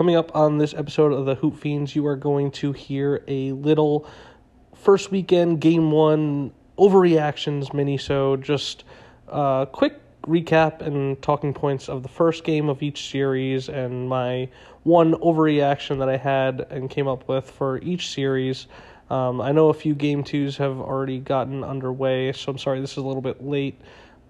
coming 0.00 0.16
up 0.16 0.34
on 0.34 0.56
this 0.56 0.72
episode 0.72 1.12
of 1.12 1.26
the 1.26 1.34
Hoop 1.34 1.58
Fiends, 1.58 1.94
you 1.94 2.06
are 2.06 2.16
going 2.16 2.50
to 2.52 2.72
hear 2.72 3.22
a 3.28 3.52
little 3.52 4.06
first 4.74 5.10
weekend 5.10 5.60
game 5.60 5.90
one 5.90 6.52
overreactions 6.78 7.74
mini 7.74 7.98
so 7.98 8.34
just 8.34 8.84
a 9.28 9.68
quick 9.70 10.00
recap 10.22 10.80
and 10.80 11.20
talking 11.20 11.52
points 11.52 11.90
of 11.90 12.02
the 12.02 12.08
first 12.08 12.44
game 12.44 12.70
of 12.70 12.82
each 12.82 13.10
series 13.10 13.68
and 13.68 14.08
my 14.08 14.48
one 14.84 15.12
overreaction 15.16 15.98
that 15.98 16.08
I 16.08 16.16
had 16.16 16.66
and 16.70 16.88
came 16.88 17.06
up 17.06 17.28
with 17.28 17.50
for 17.50 17.76
each 17.82 18.08
series. 18.08 18.68
Um, 19.10 19.42
I 19.42 19.52
know 19.52 19.68
a 19.68 19.74
few 19.74 19.94
game 19.94 20.24
twos 20.24 20.56
have 20.56 20.78
already 20.78 21.18
gotten 21.18 21.62
underway, 21.62 22.32
so 22.32 22.52
I'm 22.52 22.56
sorry 22.56 22.80
this 22.80 22.92
is 22.92 22.96
a 22.96 23.06
little 23.06 23.20
bit 23.20 23.44
late. 23.44 23.78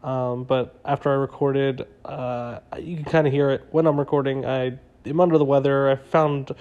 Um, 0.02 0.42
but 0.42 0.80
after 0.84 1.12
I 1.12 1.14
recorded, 1.14 1.86
uh, 2.04 2.58
you 2.76 2.96
can 2.96 3.04
kind 3.04 3.26
of 3.28 3.32
hear 3.32 3.50
it 3.50 3.68
when 3.70 3.86
I'm 3.86 4.00
recording. 4.00 4.44
I 4.44 4.80
am 5.06 5.20
under 5.20 5.38
the 5.38 5.44
weather. 5.44 5.90
I 5.90 5.96
found 5.96 6.54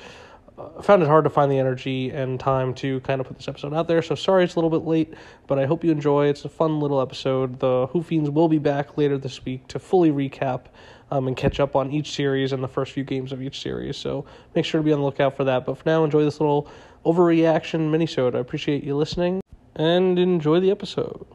uh, 0.58 0.82
found 0.82 1.02
it 1.02 1.08
hard 1.08 1.23
to 1.23 1.30
find 1.30 1.52
the 1.52 1.58
energy 1.58 2.09
and 2.09 2.40
time 2.40 2.73
to 2.73 3.00
kind 3.02 3.22
of 3.22 3.27
put 3.27 3.38
this 3.38 3.48
episode 3.48 3.73
out 3.73 3.88
there. 3.88 4.02
So 4.02 4.16
sorry 4.16 4.44
it's 4.44 4.55
a 4.55 4.59
little 4.59 4.70
bit 4.70 4.86
late, 4.88 5.13
but 5.48 5.58
I 5.58 5.66
hope 5.66 5.84
you 5.84 5.91
enjoy. 5.91 6.27
It's 6.27 6.44
a 6.44 6.49
fun 6.49 6.80
little 6.80 7.02
episode. 7.02 7.60
The 7.60 7.88
Hoop 7.88 8.12
will 8.12 8.49
be 8.49 8.58
back 8.58 8.98
later 8.98 9.18
this 9.18 9.46
week 9.46 9.68
to 9.70 9.80
fully 9.80 10.12
recap 10.12 10.66
um, 11.12 11.27
and 11.27 11.38
catch 11.38 11.60
up 11.60 11.76
on 11.76 11.91
each 11.91 12.12
series 12.12 12.52
and 12.52 12.63
the 12.63 12.68
first 12.68 12.91
few 12.91 13.04
games 13.04 13.32
of 13.32 13.41
each 13.41 13.62
series. 13.62 13.98
So 13.98 14.26
make 14.55 14.66
sure 14.66 14.80
to 14.80 14.85
be 14.85 14.91
on 14.91 14.99
the 14.99 15.05
lookout 15.05 15.35
for 15.35 15.44
that. 15.46 15.66
But 15.66 15.77
for 15.77 15.84
now, 15.85 16.04
enjoy 16.04 16.24
this 16.24 16.40
little 16.40 16.70
overreaction 17.05 17.90
mini 17.90 18.05
minisode. 18.05 18.35
I 18.35 18.40
appreciate 18.40 18.84
you 18.84 18.96
listening 18.96 19.41
and 19.76 20.20
enjoy 20.20 20.60
the 20.60 20.71
episode. 20.71 21.26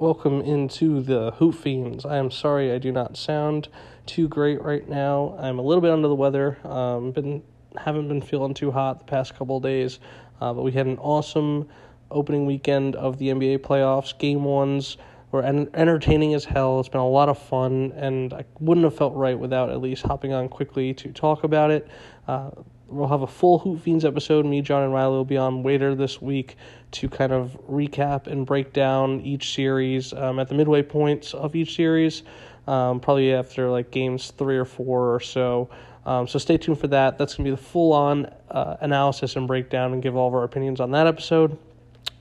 Welcome 0.00 0.40
into 0.40 1.02
the 1.02 1.32
Hoop 1.32 1.56
Fiends. 1.56 2.06
I 2.06 2.16
am 2.16 2.30
sorry 2.30 2.72
I 2.72 2.78
do 2.78 2.90
not 2.90 3.18
sound 3.18 3.68
too 4.06 4.28
great 4.28 4.62
right 4.62 4.88
now. 4.88 5.36
I'm 5.38 5.58
a 5.58 5.62
little 5.62 5.82
bit 5.82 5.90
under 5.90 6.08
the 6.08 6.14
weather. 6.14 6.56
Um, 6.64 7.12
been 7.12 7.42
haven't 7.76 8.08
been 8.08 8.22
feeling 8.22 8.54
too 8.54 8.70
hot 8.70 9.00
the 9.00 9.04
past 9.04 9.36
couple 9.36 9.60
days, 9.60 10.00
uh, 10.40 10.54
but 10.54 10.62
we 10.62 10.72
had 10.72 10.86
an 10.86 10.96
awesome 10.96 11.68
opening 12.10 12.46
weekend 12.46 12.96
of 12.96 13.18
the 13.18 13.28
NBA 13.28 13.58
playoffs. 13.58 14.16
Game 14.16 14.42
ones 14.42 14.96
were 15.32 15.42
en- 15.42 15.68
entertaining 15.74 16.32
as 16.32 16.46
hell. 16.46 16.80
It's 16.80 16.88
been 16.88 17.02
a 17.02 17.06
lot 17.06 17.28
of 17.28 17.36
fun, 17.36 17.92
and 17.94 18.32
I 18.32 18.46
wouldn't 18.58 18.84
have 18.84 18.96
felt 18.96 19.14
right 19.14 19.38
without 19.38 19.68
at 19.68 19.82
least 19.82 20.04
hopping 20.04 20.32
on 20.32 20.48
quickly 20.48 20.94
to 20.94 21.12
talk 21.12 21.44
about 21.44 21.70
it. 21.70 21.86
Uh, 22.26 22.52
we'll 22.90 23.08
have 23.08 23.22
a 23.22 23.26
full 23.26 23.58
Hoop 23.60 23.80
Fiends 23.80 24.04
episode. 24.04 24.44
Me, 24.44 24.60
John, 24.60 24.82
and 24.82 24.92
Riley 24.92 25.16
will 25.16 25.24
be 25.24 25.36
on 25.36 25.62
later 25.62 25.94
this 25.94 26.20
week 26.20 26.56
to 26.92 27.08
kind 27.08 27.32
of 27.32 27.58
recap 27.68 28.26
and 28.26 28.44
break 28.44 28.72
down 28.72 29.20
each 29.20 29.54
series 29.54 30.12
um, 30.12 30.38
at 30.38 30.48
the 30.48 30.54
midway 30.54 30.82
points 30.82 31.32
of 31.32 31.54
each 31.54 31.76
series, 31.76 32.24
um, 32.66 33.00
probably 33.00 33.32
after 33.32 33.70
like 33.70 33.90
games 33.90 34.32
three 34.36 34.56
or 34.56 34.64
four 34.64 35.14
or 35.14 35.20
so. 35.20 35.70
Um, 36.04 36.26
so 36.26 36.38
stay 36.38 36.56
tuned 36.56 36.78
for 36.78 36.88
that. 36.88 37.18
That's 37.18 37.34
going 37.34 37.44
to 37.44 37.50
be 37.52 37.56
the 37.56 37.62
full 37.62 37.92
on 37.92 38.26
uh, 38.50 38.76
analysis 38.80 39.36
and 39.36 39.46
breakdown 39.46 39.92
and 39.92 40.02
give 40.02 40.16
all 40.16 40.28
of 40.28 40.34
our 40.34 40.44
opinions 40.44 40.80
on 40.80 40.90
that 40.92 41.06
episode. 41.06 41.56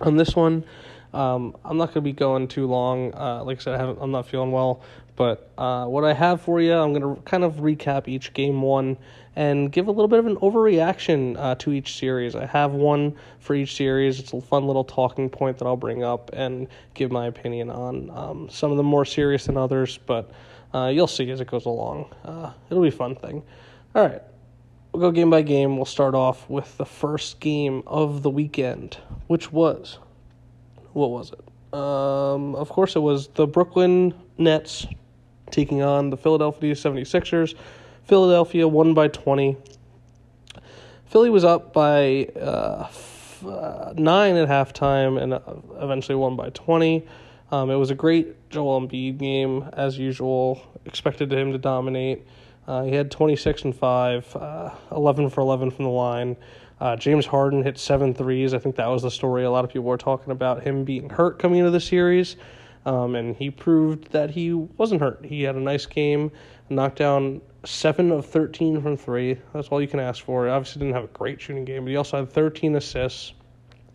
On 0.02 0.16
this 0.17 0.36
one, 0.36 0.64
um, 1.14 1.56
I'm 1.66 1.78
not 1.78 1.88
going 1.88 1.95
to 1.95 2.02
be 2.02 2.14
going 2.14 2.48
too 2.48 2.67
long. 2.67 3.14
Uh, 3.14 3.44
like 3.44 3.58
I 3.59 3.61
said, 3.61 3.81
I 3.81 3.95
I'm 4.00 4.11
not 4.11 4.28
feeling 4.28 4.52
well. 4.52 4.81
But 5.20 5.52
uh, 5.58 5.86
what 5.88 6.06
I 6.06 6.14
have 6.14 6.39
for 6.39 6.62
you, 6.62 6.73
I'm 6.73 6.94
going 6.94 7.14
to 7.14 7.22
kind 7.23 7.44
of 7.44 7.55
recap 7.55 8.08
each 8.08 8.32
game 8.32 8.61
one 8.61 8.95
and 9.36 9.70
give 9.70 9.89
a 9.89 9.92
little 9.92 10.08
bit 10.08 10.20
of 10.20 10.26
an 10.27 10.38
overreaction 10.38 11.36
uh, 11.38 11.55
to 11.55 11.73
each 11.73 11.98
series. 11.98 12.36
I 12.36 12.45
have 12.45 12.71
one 12.71 13.17
for 13.42 13.54
each 13.54 13.76
series. 13.76 14.21
It's 14.21 14.32
a 14.32 14.39
fun 14.39 14.66
little 14.66 14.86
talking 14.86 15.30
point 15.30 15.58
that 15.58 15.66
I'll 15.66 15.76
bring 15.76 16.05
up 16.05 16.30
and 16.32 16.70
give 16.93 17.11
my 17.11 17.27
opinion 17.27 17.70
on. 17.70 18.10
Um, 18.11 18.49
some 18.49 18.71
of 18.71 18.77
them 18.77 18.86
more 18.86 19.04
serious 19.04 19.48
than 19.48 19.58
others, 19.58 19.99
but 20.05 20.32
uh, 20.73 20.88
you'll 20.88 21.05
see 21.05 21.30
as 21.32 21.42
it 21.42 21.52
goes 21.52 21.66
along. 21.66 22.16
Uh, 22.23 22.54
it'll 22.70 22.82
be 22.82 22.88
a 22.88 22.92
fun 22.92 23.14
thing. 23.14 23.43
All 23.95 24.08
right. 24.08 24.22
We'll 24.93 25.02
go 25.02 25.11
game 25.11 25.30
by 25.30 25.42
game. 25.42 25.76
We'll 25.76 25.83
start 25.83 26.16
off 26.16 26.49
with 26.49 26.77
the 26.77 26.86
first 26.86 27.42
game 27.42 27.83
of 27.86 28.23
the 28.23 28.30
weekend, 28.30 28.99
which 29.27 29.52
was 29.52 29.99
what 30.93 31.11
was 31.11 31.33
it? 31.33 31.77
Um, 31.77 32.55
of 32.55 32.70
course, 32.70 32.95
it 32.95 32.99
was 32.99 33.27
the 33.27 33.45
Brooklyn 33.45 34.14
Nets 34.38 34.88
taking 35.52 35.82
on 35.82 36.10
the 36.10 36.17
Philadelphia 36.17 36.73
76ers. 36.73 37.55
Philadelphia 38.04 38.67
won 38.67 38.93
by 38.93 39.08
20. 39.08 39.58
Philly 41.05 41.30
was 41.30 41.43
up 41.43 41.73
by 41.73 42.27
uh, 42.39 42.86
f- 42.87 43.43
uh, 43.45 43.93
9 43.95 44.36
at 44.36 44.48
halftime 44.48 45.21
and 45.21 45.33
uh, 45.33 45.39
eventually 45.82 46.15
won 46.15 46.36
by 46.36 46.49
20. 46.49 47.08
Um, 47.52 47.71
it 47.71 47.76
was 47.76 47.89
a 47.89 47.95
great 47.95 48.49
Joel 48.49 48.82
Embiid 48.82 49.17
game, 49.17 49.67
as 49.73 49.98
usual. 49.98 50.61
Expected 50.86 51.32
him 51.33 51.52
to 51.52 51.58
dominate. 51.58 52.27
Uh, 52.67 52.83
he 52.83 52.93
had 52.93 53.10
26 53.10 53.64
and 53.64 53.76
5, 53.76 54.36
uh, 54.36 54.70
11 54.92 55.30
for 55.31 55.42
11 55.42 55.71
from 55.71 55.86
the 55.86 55.92
line. 55.92 56.37
Uh, 56.80 56.95
James 56.95 57.26
Harden 57.26 57.64
hit 57.64 57.77
seven 57.77 58.14
threes. 58.14 58.54
I 58.54 58.60
think 58.60 58.76
that 58.76 58.87
was 58.87 59.02
the 59.02 59.11
story. 59.11 59.43
A 59.43 59.52
lot 59.52 59.66
of 59.66 59.71
people 59.71 59.83
were 59.83 59.98
talking 59.98 60.31
about 60.31 60.64
him 60.64 60.83
being 60.83 61.10
hurt 61.10 61.39
coming 61.39 61.60
into 61.60 61.71
the 61.71 61.80
series, 61.80 62.36
um, 62.86 63.16
and 63.16 63.36
he 63.36 63.50
proved 63.50 64.12
that 64.12 64.32
he 64.32 64.54
wasn't 64.54 65.02
hurt. 65.02 65.26
He 65.26 65.44
had 65.44 65.56
a 65.56 65.60
nice 65.60 65.86
game, 65.86 66.32
knocked 66.70 66.98
down 66.98 67.42
seven 67.66 68.12
of 68.12 68.26
13 68.26 68.82
from 68.82 68.95
three. 68.95 69.38
That's 69.54 69.67
all 69.70 69.82
you 69.82 69.88
can 69.88 70.00
ask 70.00 70.23
for. 70.23 70.48
Obviously 70.50 70.80
didn't 70.80 70.95
have 70.95 71.04
a 71.04 71.08
great 71.08 71.42
shooting 71.42 71.66
game, 71.66 71.84
but 71.84 71.90
he 71.90 71.98
also 71.98 72.17
had 72.17 72.32
13 72.32 72.76
assists. 72.76 73.34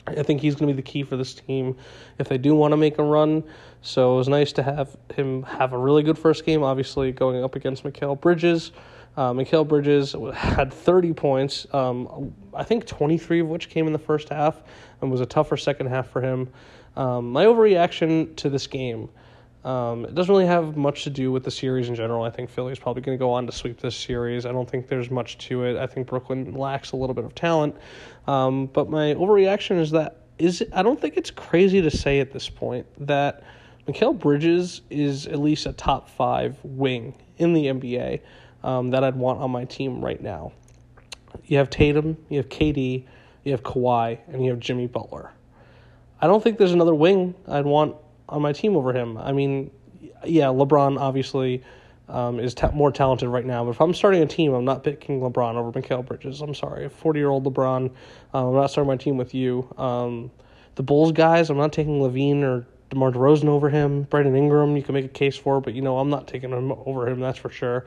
I 0.06 0.22
think 0.22 0.42
he's 0.42 0.54
going 0.54 0.68
to 0.68 0.74
be 0.74 0.76
the 0.76 0.86
key 0.86 1.02
for 1.02 1.16
this 1.16 1.34
team 1.34 1.76
if 2.18 2.28
they 2.28 2.36
do 2.36 2.54
want 2.54 2.72
to 2.72 2.76
make 2.76 2.98
a 2.98 3.02
run. 3.02 3.42
So 3.80 4.14
it 4.14 4.16
was 4.16 4.28
nice 4.28 4.52
to 4.52 4.62
have 4.62 4.96
him 5.14 5.42
have 5.44 5.72
a 5.72 5.78
really 5.78 6.02
good 6.02 6.18
first 6.18 6.44
game, 6.44 6.62
obviously 6.62 7.10
going 7.10 7.42
up 7.42 7.56
against 7.56 7.84
Mikal 7.84 8.20
Bridges. 8.20 8.72
Uh, 9.16 9.64
Bridges 9.64 10.14
had 10.34 10.72
30 10.72 11.12
points, 11.12 11.66
um, 11.72 12.34
I 12.52 12.64
think 12.64 12.84
23 12.84 13.40
of 13.40 13.46
which 13.46 13.68
came 13.68 13.86
in 13.86 13.92
the 13.92 13.98
first 13.98 14.28
half, 14.28 14.62
and 15.00 15.10
was 15.10 15.20
a 15.20 15.26
tougher 15.26 15.56
second 15.56 15.86
half 15.86 16.08
for 16.08 16.20
him. 16.20 16.48
Um, 16.96 17.32
my 17.32 17.44
overreaction 17.44 18.34
to 18.36 18.48
this 18.48 18.66
game, 18.66 19.08
um, 19.64 20.04
it 20.04 20.14
doesn't 20.14 20.32
really 20.32 20.46
have 20.46 20.76
much 20.76 21.04
to 21.04 21.10
do 21.10 21.32
with 21.32 21.44
the 21.44 21.50
series 21.50 21.88
in 21.88 21.94
general. 21.94 22.22
I 22.22 22.30
think 22.30 22.50
Philly's 22.50 22.78
probably 22.78 23.02
going 23.02 23.16
to 23.16 23.22
go 23.22 23.32
on 23.32 23.46
to 23.46 23.52
sweep 23.52 23.80
this 23.80 23.96
series. 23.96 24.44
I 24.44 24.52
don't 24.52 24.68
think 24.68 24.88
there's 24.88 25.10
much 25.10 25.38
to 25.38 25.64
it. 25.64 25.76
I 25.76 25.86
think 25.86 26.06
Brooklyn 26.06 26.54
lacks 26.54 26.92
a 26.92 26.96
little 26.96 27.14
bit 27.14 27.24
of 27.24 27.34
talent. 27.34 27.74
Um, 28.26 28.66
but 28.66 28.90
my 28.90 29.14
overreaction 29.14 29.78
is 29.78 29.90
that 29.92 30.18
is 30.38 30.64
I 30.72 30.82
don't 30.82 31.00
think 31.00 31.16
it's 31.16 31.30
crazy 31.30 31.80
to 31.80 31.90
say 31.90 32.20
at 32.20 32.32
this 32.32 32.48
point 32.48 32.86
that 33.06 33.44
Mikal 33.86 34.18
Bridges 34.18 34.82
is 34.90 35.26
at 35.26 35.38
least 35.38 35.66
a 35.66 35.72
top 35.72 36.08
five 36.08 36.58
wing 36.62 37.14
in 37.38 37.52
the 37.52 37.66
NBA 37.66 38.20
um, 38.62 38.90
that 38.90 39.04
I'd 39.04 39.16
want 39.16 39.40
on 39.40 39.50
my 39.50 39.64
team 39.64 40.04
right 40.04 40.20
now. 40.20 40.52
You 41.44 41.58
have 41.58 41.70
Tatum, 41.70 42.16
you 42.28 42.38
have 42.38 42.48
KD, 42.48 43.04
you 43.44 43.52
have 43.52 43.62
Kawhi, 43.62 44.18
and 44.28 44.44
you 44.44 44.50
have 44.50 44.60
Jimmy 44.60 44.86
Butler. 44.86 45.32
I 46.20 46.26
don't 46.26 46.42
think 46.42 46.58
there's 46.58 46.72
another 46.72 46.94
wing 46.94 47.34
I'd 47.48 47.66
want 47.66 47.96
on 48.28 48.42
my 48.42 48.52
team 48.52 48.76
over 48.76 48.92
him. 48.92 49.18
I 49.18 49.32
mean, 49.32 49.70
yeah, 50.24 50.46
LeBron 50.46 50.98
obviously 50.98 51.62
um, 52.08 52.38
is 52.38 52.54
ta- 52.54 52.70
more 52.72 52.90
talented 52.92 53.28
right 53.28 53.44
now, 53.44 53.64
but 53.64 53.70
if 53.70 53.80
I'm 53.80 53.94
starting 53.94 54.22
a 54.22 54.26
team, 54.26 54.52
I'm 54.52 54.64
not 54.64 54.84
picking 54.84 55.20
LeBron 55.20 55.54
over 55.54 55.72
Mikal 55.72 56.04
Bridges. 56.04 56.40
I'm 56.40 56.54
sorry, 56.54 56.88
40 56.88 57.18
year 57.18 57.28
old 57.28 57.44
LeBron. 57.44 57.90
Um, 58.32 58.46
I'm 58.46 58.54
not 58.54 58.70
starting 58.70 58.88
my 58.88 58.96
team 58.96 59.16
with 59.16 59.34
you. 59.34 59.72
Um, 59.76 60.30
the 60.74 60.82
Bulls 60.82 61.12
guys, 61.12 61.50
I'm 61.50 61.56
not 61.56 61.72
taking 61.72 62.00
LaVine 62.00 62.42
or 62.42 62.66
DeMar 62.90 63.12
DeRozan 63.12 63.46
over 63.48 63.68
him. 63.68 64.02
Brandon 64.04 64.36
Ingram, 64.36 64.76
you 64.76 64.82
can 64.82 64.94
make 64.94 65.04
a 65.04 65.08
case 65.08 65.36
for, 65.36 65.60
but 65.60 65.74
you 65.74 65.82
know 65.82 65.98
I'm 65.98 66.10
not 66.10 66.26
taking 66.26 66.50
him 66.50 66.72
over 66.72 67.08
him. 67.08 67.20
That's 67.20 67.38
for 67.38 67.50
sure. 67.50 67.86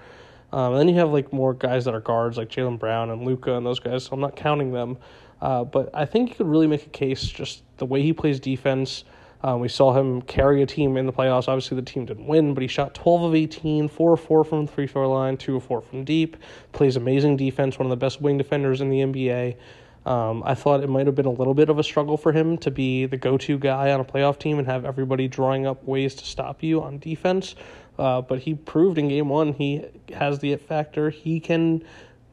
Um, 0.51 0.73
and 0.73 0.79
then 0.79 0.87
you 0.87 0.95
have 0.95 1.11
like 1.11 1.33
more 1.33 1.53
guys 1.53 1.85
that 1.85 1.93
are 1.93 1.99
guards 1.99 2.37
like 2.37 2.49
Jaylen 2.49 2.79
Brown 2.79 3.09
and 3.09 3.25
Luka 3.25 3.55
and 3.55 3.65
those 3.65 3.79
guys. 3.79 4.05
So 4.05 4.13
I'm 4.13 4.21
not 4.21 4.35
counting 4.35 4.71
them. 4.71 4.97
Uh, 5.41 5.63
but 5.63 5.89
I 5.93 6.05
think 6.05 6.29
you 6.29 6.35
could 6.35 6.47
really 6.47 6.67
make 6.67 6.85
a 6.85 6.89
case 6.89 7.23
just 7.23 7.63
the 7.77 7.85
way 7.85 8.01
he 8.01 8.13
plays 8.13 8.39
defense. 8.39 9.03
Um, 9.43 9.59
we 9.59 9.67
saw 9.67 9.93
him 9.93 10.23
carry 10.23 10.63
a 10.63 10.65
team 10.65 10.97
in 10.97 11.05
the 11.05 11.13
playoffs. 11.13 11.47
Obviously, 11.47 11.75
the 11.75 11.83
team 11.83 12.05
didn't 12.05 12.25
win, 12.25 12.55
but 12.55 12.61
he 12.61 12.67
shot 12.67 12.95
12 12.95 13.21
of 13.21 13.35
18, 13.35 13.87
4 13.87 14.13
of 14.13 14.19
4 14.19 14.43
from 14.43 14.65
the 14.65 14.71
free 14.71 14.87
throw 14.87 15.11
line, 15.11 15.37
2 15.37 15.57
of 15.57 15.63
4 15.63 15.81
from 15.81 16.03
deep. 16.03 16.37
Plays 16.71 16.95
amazing 16.95 17.37
defense, 17.37 17.77
one 17.77 17.85
of 17.85 17.91
the 17.91 17.97
best 17.97 18.19
wing 18.19 18.37
defenders 18.37 18.81
in 18.81 18.89
the 18.89 19.01
NBA. 19.01 19.57
Um, 20.07 20.41
I 20.45 20.55
thought 20.55 20.83
it 20.83 20.89
might 20.89 21.05
have 21.05 21.15
been 21.15 21.25
a 21.25 21.31
little 21.31 21.53
bit 21.53 21.69
of 21.69 21.77
a 21.77 21.83
struggle 21.83 22.15
for 22.15 22.31
him 22.31 22.57
to 22.59 22.71
be 22.71 23.05
the 23.05 23.17
go 23.17 23.37
to 23.37 23.59
guy 23.59 23.91
on 23.91 23.99
a 23.99 24.05
playoff 24.05 24.39
team 24.39 24.57
and 24.57 24.65
have 24.65 24.85
everybody 24.85 25.27
drawing 25.27 25.67
up 25.67 25.83
ways 25.83 26.15
to 26.15 26.25
stop 26.25 26.63
you 26.63 26.81
on 26.81 26.97
defense. 26.97 27.55
Uh, 27.97 28.21
but 28.21 28.39
he 28.39 28.53
proved 28.53 28.97
in 28.97 29.07
game 29.07 29.29
one 29.29 29.53
he 29.53 29.85
has 30.13 30.39
the 30.39 30.53
it 30.53 30.61
factor. 30.61 31.09
He 31.09 31.39
can 31.39 31.83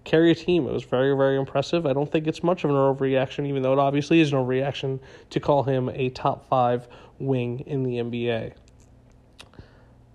carry 0.04 0.30
a 0.30 0.34
team. 0.34 0.66
It 0.66 0.72
was 0.72 0.84
very, 0.84 1.16
very 1.16 1.38
impressive. 1.38 1.86
I 1.86 1.92
don't 1.92 2.10
think 2.10 2.26
it's 2.26 2.42
much 2.42 2.64
of 2.64 2.70
an 2.70 2.76
overreaction, 2.76 3.46
even 3.46 3.62
though 3.62 3.72
it 3.72 3.78
obviously 3.78 4.20
is 4.20 4.32
an 4.32 4.38
overreaction 4.38 5.00
to 5.30 5.40
call 5.40 5.62
him 5.62 5.88
a 5.88 6.10
top 6.10 6.48
five 6.48 6.86
wing 7.18 7.60
in 7.60 7.82
the 7.82 7.96
NBA. 7.96 8.52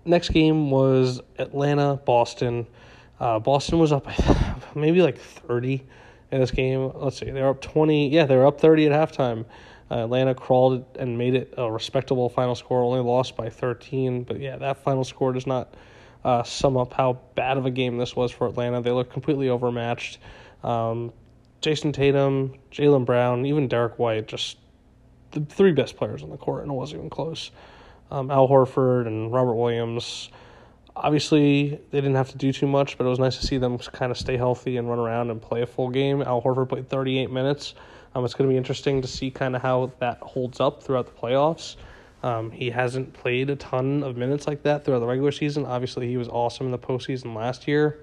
Next 0.04 0.30
game 0.30 0.70
was 0.70 1.20
Atlanta 1.38 1.96
Boston. 2.04 2.66
Uh, 3.18 3.38
Boston 3.38 3.78
was 3.78 3.92
up 3.92 4.06
maybe 4.74 5.02
like 5.02 5.18
30 5.18 5.84
in 6.30 6.40
this 6.40 6.50
game. 6.50 6.92
Let's 6.94 7.18
see, 7.18 7.30
they 7.30 7.42
were 7.42 7.50
up 7.50 7.60
20. 7.60 8.08
Yeah, 8.08 8.26
they 8.26 8.36
were 8.36 8.46
up 8.46 8.60
30 8.60 8.86
at 8.86 8.92
halftime. 8.92 9.44
Uh, 9.90 10.04
Atlanta 10.04 10.34
crawled 10.34 10.84
and 10.98 11.18
made 11.18 11.34
it 11.34 11.54
a 11.56 11.70
respectable 11.70 12.28
final 12.28 12.54
score, 12.54 12.82
only 12.82 13.00
lost 13.00 13.36
by 13.36 13.48
13. 13.48 14.22
But 14.22 14.38
yeah, 14.38 14.56
that 14.56 14.78
final 14.84 15.02
score 15.02 15.32
does 15.32 15.46
not 15.46 15.74
uh, 16.24 16.42
sum 16.42 16.76
up 16.76 16.92
how 16.92 17.18
bad 17.34 17.56
of 17.56 17.66
a 17.66 17.70
game 17.70 17.98
this 17.98 18.14
was 18.14 18.30
for 18.30 18.46
Atlanta. 18.46 18.80
They 18.82 18.92
looked 18.92 19.12
completely 19.12 19.48
overmatched. 19.48 20.18
Um, 20.62 21.12
Jayson 21.60 21.92
Tatum, 21.92 22.54
Jaylen 22.70 23.04
Brown, 23.04 23.44
even 23.46 23.68
Derrick 23.68 23.98
White, 23.98 24.28
just 24.28 24.56
the 25.32 25.40
three 25.40 25.72
best 25.72 25.96
players 25.96 26.22
on 26.22 26.30
the 26.30 26.36
court, 26.36 26.62
and 26.62 26.70
it 26.70 26.74
wasn't 26.74 27.00
even 27.00 27.10
close. 27.10 27.50
Um, 28.10 28.30
Al 28.30 28.48
Horford 28.48 29.06
and 29.06 29.32
Robert 29.32 29.54
Williams. 29.54 30.30
Obviously, 30.96 31.80
they 31.90 32.00
didn't 32.00 32.16
have 32.16 32.30
to 32.30 32.36
do 32.36 32.52
too 32.52 32.66
much, 32.66 32.98
but 32.98 33.06
it 33.06 33.08
was 33.08 33.18
nice 33.18 33.38
to 33.38 33.46
see 33.46 33.58
them 33.58 33.78
kind 33.78 34.10
of 34.10 34.18
stay 34.18 34.36
healthy 34.36 34.76
and 34.76 34.88
run 34.88 34.98
around 34.98 35.30
and 35.30 35.40
play 35.40 35.62
a 35.62 35.66
full 35.66 35.88
game. 35.88 36.22
Al 36.22 36.42
Horford 36.42 36.68
played 36.68 36.88
38 36.88 37.30
minutes. 37.30 37.74
Um, 38.14 38.24
it's 38.24 38.34
going 38.34 38.48
to 38.48 38.52
be 38.52 38.56
interesting 38.56 39.02
to 39.02 39.08
see 39.08 39.30
kind 39.30 39.54
of 39.54 39.62
how 39.62 39.92
that 40.00 40.18
holds 40.18 40.60
up 40.60 40.82
throughout 40.82 41.06
the 41.06 41.12
playoffs. 41.12 41.76
Um, 42.22 42.50
he 42.50 42.70
hasn't 42.70 43.12
played 43.14 43.50
a 43.50 43.56
ton 43.56 44.02
of 44.02 44.16
minutes 44.16 44.46
like 44.46 44.62
that 44.64 44.84
throughout 44.84 44.98
the 44.98 45.06
regular 45.06 45.32
season. 45.32 45.64
Obviously, 45.64 46.08
he 46.08 46.16
was 46.16 46.28
awesome 46.28 46.66
in 46.66 46.72
the 46.72 46.78
postseason 46.78 47.34
last 47.34 47.66
year. 47.66 48.00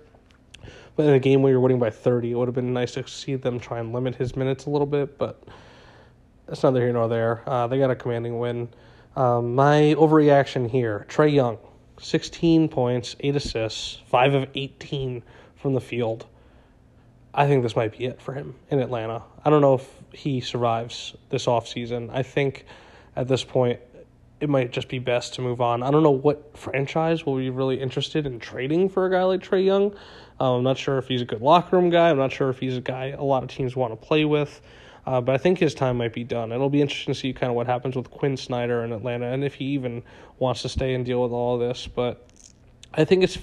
But 0.95 1.05
in 1.05 1.13
a 1.13 1.19
game 1.19 1.43
where 1.43 1.51
you're 1.51 1.61
winning 1.61 1.79
by 1.79 1.91
30, 1.91 2.31
it 2.31 2.35
would 2.35 2.47
have 2.47 2.55
been 2.55 2.73
nice 2.73 2.93
to 2.93 3.07
see 3.07 3.35
them 3.35 3.59
try 3.59 3.79
and 3.79 3.93
limit 3.93 4.15
his 4.15 4.35
minutes 4.35 4.65
a 4.65 4.69
little 4.69 4.87
bit, 4.87 5.17
but 5.17 5.43
that's 6.47 6.63
neither 6.63 6.81
here 6.81 6.91
nor 6.93 7.07
there. 7.07 7.43
Uh, 7.45 7.67
they 7.67 7.77
got 7.77 7.91
a 7.91 7.95
commanding 7.95 8.39
win. 8.39 8.69
Um, 9.15 9.55
my 9.55 9.95
overreaction 9.97 10.69
here 10.69 11.05
Trae 11.09 11.33
Young, 11.33 11.57
16 11.99 12.69
points, 12.69 13.15
8 13.19 13.35
assists, 13.35 13.99
5 14.07 14.33
of 14.33 14.49
18 14.55 15.21
from 15.55 15.73
the 15.73 15.81
field. 15.81 16.25
I 17.37 17.45
think 17.45 17.61
this 17.61 17.75
might 17.75 17.95
be 17.95 18.05
it 18.05 18.19
for 18.19 18.33
him 18.33 18.55
in 18.71 18.79
Atlanta. 18.79 19.21
I 19.45 19.51
don't 19.51 19.61
know 19.61 19.75
if 19.75 19.87
he 20.11 20.41
survives 20.41 21.15
this 21.29 21.45
offseason. 21.45 22.09
I 22.11 22.23
think 22.23 22.65
at 23.15 23.27
this 23.27 23.43
point, 23.43 23.79
it 24.39 24.49
might 24.49 24.71
just 24.71 24.89
be 24.89 24.97
best 24.97 25.35
to 25.35 25.41
move 25.41 25.61
on. 25.61 25.83
I 25.83 25.91
don't 25.91 26.01
know 26.01 26.11
what 26.11 26.57
franchise 26.57 27.27
will 27.27 27.37
be 27.37 27.51
really 27.51 27.79
interested 27.79 28.25
in 28.25 28.39
trading 28.39 28.89
for 28.89 29.05
a 29.05 29.11
guy 29.11 29.23
like 29.23 29.41
Trae 29.43 29.63
Young. 29.63 29.93
Um, 30.39 30.57
I'm 30.57 30.63
not 30.63 30.79
sure 30.79 30.97
if 30.97 31.07
he's 31.07 31.21
a 31.21 31.25
good 31.25 31.41
locker 31.41 31.77
room 31.77 31.91
guy. 31.91 32.09
I'm 32.09 32.17
not 32.17 32.31
sure 32.31 32.49
if 32.49 32.59
he's 32.59 32.77
a 32.77 32.81
guy 32.81 33.09
a 33.09 33.23
lot 33.23 33.43
of 33.43 33.49
teams 33.49 33.75
want 33.75 33.99
to 33.99 34.07
play 34.07 34.25
with. 34.25 34.59
Uh, 35.05 35.21
but 35.21 35.35
I 35.35 35.37
think 35.37 35.59
his 35.59 35.75
time 35.75 35.97
might 35.97 36.13
be 36.13 36.23
done. 36.23 36.51
It'll 36.51 36.69
be 36.69 36.81
interesting 36.81 37.13
to 37.13 37.19
see 37.19 37.33
kind 37.33 37.51
of 37.51 37.55
what 37.55 37.67
happens 37.67 37.95
with 37.95 38.09
Quin 38.09 38.35
Snyder 38.35 38.83
in 38.83 38.91
Atlanta 38.91 39.27
and 39.27 39.43
if 39.43 39.53
he 39.53 39.65
even 39.65 40.03
wants 40.39 40.63
to 40.63 40.69
stay 40.69 40.95
and 40.95 41.05
deal 41.05 41.21
with 41.21 41.31
all 41.31 41.53
of 41.53 41.61
this. 41.61 41.87
But 41.87 42.27
I 42.93 43.05
think 43.05 43.23
it's 43.23 43.37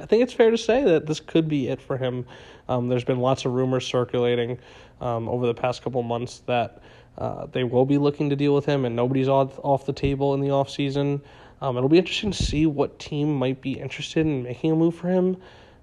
I 0.00 0.06
think 0.06 0.22
it's 0.22 0.32
fair 0.32 0.50
to 0.50 0.58
say 0.58 0.84
that 0.84 1.06
this 1.06 1.20
could 1.20 1.48
be 1.48 1.68
it 1.68 1.80
for 1.80 1.96
him. 1.96 2.26
Um, 2.68 2.88
there's 2.88 3.04
been 3.04 3.20
lots 3.20 3.44
of 3.44 3.52
rumors 3.52 3.86
circulating 3.86 4.58
um, 5.00 5.28
over 5.28 5.46
the 5.46 5.54
past 5.54 5.82
couple 5.82 6.02
months 6.02 6.40
that 6.46 6.82
uh, 7.18 7.46
they 7.46 7.64
will 7.64 7.86
be 7.86 7.98
looking 7.98 8.30
to 8.30 8.36
deal 8.36 8.54
with 8.54 8.64
him, 8.64 8.84
and 8.84 8.96
nobody's 8.96 9.28
off, 9.28 9.86
the 9.86 9.92
table 9.92 10.34
in 10.34 10.40
the 10.40 10.48
offseason. 10.48 11.20
Um, 11.60 11.76
it'll 11.76 11.88
be 11.88 11.98
interesting 11.98 12.32
to 12.32 12.42
see 12.42 12.66
what 12.66 12.98
team 12.98 13.34
might 13.36 13.60
be 13.60 13.72
interested 13.72 14.26
in 14.26 14.42
making 14.42 14.72
a 14.72 14.76
move 14.76 14.94
for 14.94 15.08
him. 15.08 15.36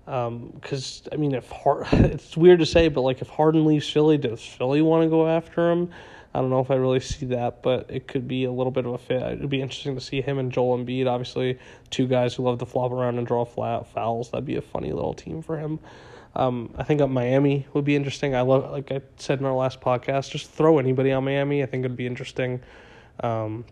Because 0.05 1.03
um, 1.05 1.09
I 1.13 1.15
mean, 1.15 1.33
if 1.33 1.49
Hard- 1.49 1.87
it's 1.91 2.35
weird 2.35 2.59
to 2.59 2.65
say, 2.65 2.89
but 2.89 3.01
like 3.01 3.21
if 3.21 3.29
Harden 3.29 3.65
leaves 3.65 3.89
Philly, 3.89 4.17
does 4.17 4.43
Philly 4.43 4.81
want 4.81 5.03
to 5.03 5.09
go 5.09 5.27
after 5.27 5.71
him? 5.71 5.91
I 6.33 6.39
don't 6.39 6.49
know 6.49 6.61
if 6.61 6.71
I 6.71 6.75
really 6.75 7.01
see 7.01 7.25
that, 7.27 7.61
but 7.61 7.89
it 7.89 8.07
could 8.07 8.27
be 8.27 8.45
a 8.45 8.51
little 8.51 8.71
bit 8.71 8.85
of 8.85 8.93
a 8.93 8.97
fit. 8.97 9.21
It'd 9.21 9.49
be 9.49 9.61
interesting 9.61 9.95
to 9.95 10.01
see 10.01 10.21
him 10.21 10.39
and 10.39 10.51
Joel 10.51 10.77
Embiid. 10.77 11.07
Obviously, 11.07 11.59
two 11.89 12.07
guys 12.07 12.35
who 12.35 12.43
love 12.43 12.59
to 12.59 12.65
flop 12.65 12.91
around 12.91 13.17
and 13.17 13.27
draw 13.27 13.43
flat 13.43 13.87
fouls. 13.87 14.31
That'd 14.31 14.45
be 14.45 14.55
a 14.55 14.61
funny 14.61 14.93
little 14.93 15.13
team 15.13 15.41
for 15.41 15.57
him. 15.57 15.79
Um, 16.33 16.73
I 16.77 16.83
think 16.83 17.05
Miami 17.09 17.67
would 17.73 17.83
be 17.83 17.95
interesting. 17.95 18.35
I 18.35 18.41
love, 18.41 18.71
like 18.71 18.91
I 18.91 19.01
said 19.17 19.39
in 19.39 19.45
our 19.45 19.53
last 19.53 19.81
podcast, 19.81 20.31
just 20.31 20.49
throw 20.49 20.79
anybody 20.79 21.11
on 21.11 21.25
Miami. 21.25 21.61
I 21.63 21.65
think 21.65 21.83
it'd 21.83 21.97
be 21.97 22.07
interesting. 22.07 22.61
Um, 23.19 23.65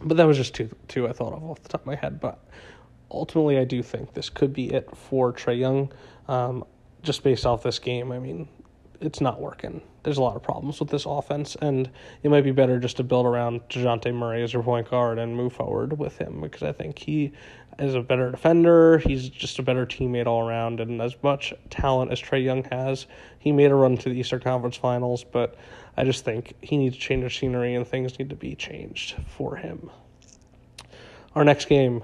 but 0.00 0.16
that 0.16 0.26
was 0.26 0.36
just 0.36 0.54
two 0.54 0.70
two 0.88 1.08
I 1.08 1.12
thought 1.12 1.32
of 1.32 1.42
off 1.44 1.62
the 1.62 1.68
top 1.68 1.80
of 1.80 1.86
my 1.86 1.96
head. 1.96 2.20
But 2.20 2.38
ultimately, 3.10 3.58
I 3.58 3.64
do 3.64 3.82
think 3.82 4.14
this 4.14 4.30
could 4.30 4.52
be 4.52 4.72
it 4.72 4.96
for 4.96 5.32
Trae 5.32 5.58
Young. 5.58 5.92
Um, 6.28 6.64
just 7.02 7.22
based 7.22 7.46
off 7.46 7.62
this 7.62 7.78
game, 7.78 8.10
I 8.10 8.18
mean, 8.18 8.48
it's 9.00 9.20
not 9.20 9.40
working. 9.40 9.82
There's 10.02 10.18
a 10.18 10.22
lot 10.22 10.36
of 10.36 10.42
problems 10.42 10.78
with 10.78 10.88
this 10.88 11.04
offense, 11.06 11.56
and 11.60 11.90
it 12.22 12.30
might 12.30 12.44
be 12.44 12.52
better 12.52 12.78
just 12.78 12.96
to 12.98 13.04
build 13.04 13.26
around 13.26 13.68
Dejounte 13.68 14.14
Murray 14.14 14.42
as 14.42 14.52
your 14.52 14.62
point 14.62 14.88
guard 14.88 15.18
and 15.18 15.36
move 15.36 15.52
forward 15.52 15.98
with 15.98 16.18
him 16.18 16.40
because 16.40 16.62
I 16.62 16.72
think 16.72 16.98
he 16.98 17.32
is 17.78 17.94
a 17.94 18.00
better 18.00 18.30
defender. 18.30 18.98
He's 18.98 19.28
just 19.28 19.58
a 19.58 19.62
better 19.62 19.84
teammate 19.84 20.26
all 20.26 20.46
around, 20.46 20.80
and 20.80 21.02
as 21.02 21.16
much 21.22 21.52
talent 21.70 22.12
as 22.12 22.20
Trae 22.20 22.42
Young 22.42 22.64
has, 22.64 23.06
he 23.38 23.52
made 23.52 23.70
a 23.70 23.74
run 23.74 23.96
to 23.98 24.08
the 24.08 24.14
Eastern 24.14 24.40
Conference 24.40 24.76
Finals, 24.76 25.24
but 25.24 25.56
I 25.96 26.04
just 26.04 26.24
think 26.24 26.54
he 26.60 26.76
needs 26.76 26.96
to 26.96 27.00
change 27.00 27.24
the 27.24 27.30
scenery 27.30 27.74
and 27.74 27.86
things 27.86 28.18
need 28.18 28.30
to 28.30 28.36
be 28.36 28.54
changed 28.54 29.16
for 29.26 29.56
him. 29.56 29.90
Our 31.34 31.44
next 31.44 31.68
game 31.68 32.02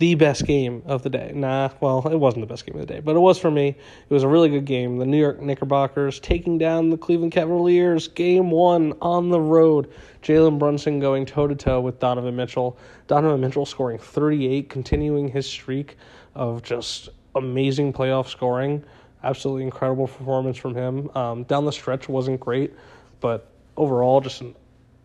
the 0.00 0.14
best 0.14 0.46
game 0.46 0.82
of 0.86 1.02
the 1.02 1.10
day. 1.10 1.30
Nah, 1.34 1.68
well, 1.80 2.08
it 2.08 2.16
wasn't 2.16 2.40
the 2.40 2.46
best 2.46 2.64
game 2.64 2.74
of 2.74 2.86
the 2.86 2.94
day, 2.94 3.00
but 3.00 3.14
it 3.14 3.18
was 3.18 3.38
for 3.38 3.50
me. 3.50 3.68
It 3.68 4.12
was 4.12 4.22
a 4.22 4.28
really 4.28 4.48
good 4.48 4.64
game. 4.64 4.96
The 4.96 5.04
New 5.04 5.18
York 5.18 5.42
Knickerbockers 5.42 6.18
taking 6.20 6.56
down 6.56 6.88
the 6.88 6.96
Cleveland 6.96 7.32
Cavaliers. 7.32 8.08
Game 8.08 8.50
one 8.50 8.94
on 9.02 9.28
the 9.28 9.38
road. 9.38 9.92
Jalen 10.22 10.58
Brunson 10.58 11.00
going 11.00 11.26
toe 11.26 11.46
to 11.46 11.54
toe 11.54 11.82
with 11.82 12.00
Donovan 12.00 12.34
Mitchell. 12.34 12.78
Donovan 13.08 13.42
Mitchell 13.42 13.66
scoring 13.66 13.98
38, 13.98 14.70
continuing 14.70 15.28
his 15.28 15.46
streak 15.46 15.98
of 16.34 16.62
just 16.62 17.10
amazing 17.34 17.92
playoff 17.92 18.26
scoring. 18.26 18.82
Absolutely 19.22 19.64
incredible 19.64 20.08
performance 20.08 20.56
from 20.56 20.74
him. 20.74 21.10
Um, 21.14 21.42
down 21.44 21.66
the 21.66 21.72
stretch 21.72 22.08
wasn't 22.08 22.40
great, 22.40 22.72
but 23.20 23.50
overall, 23.76 24.22
just 24.22 24.40
an 24.40 24.54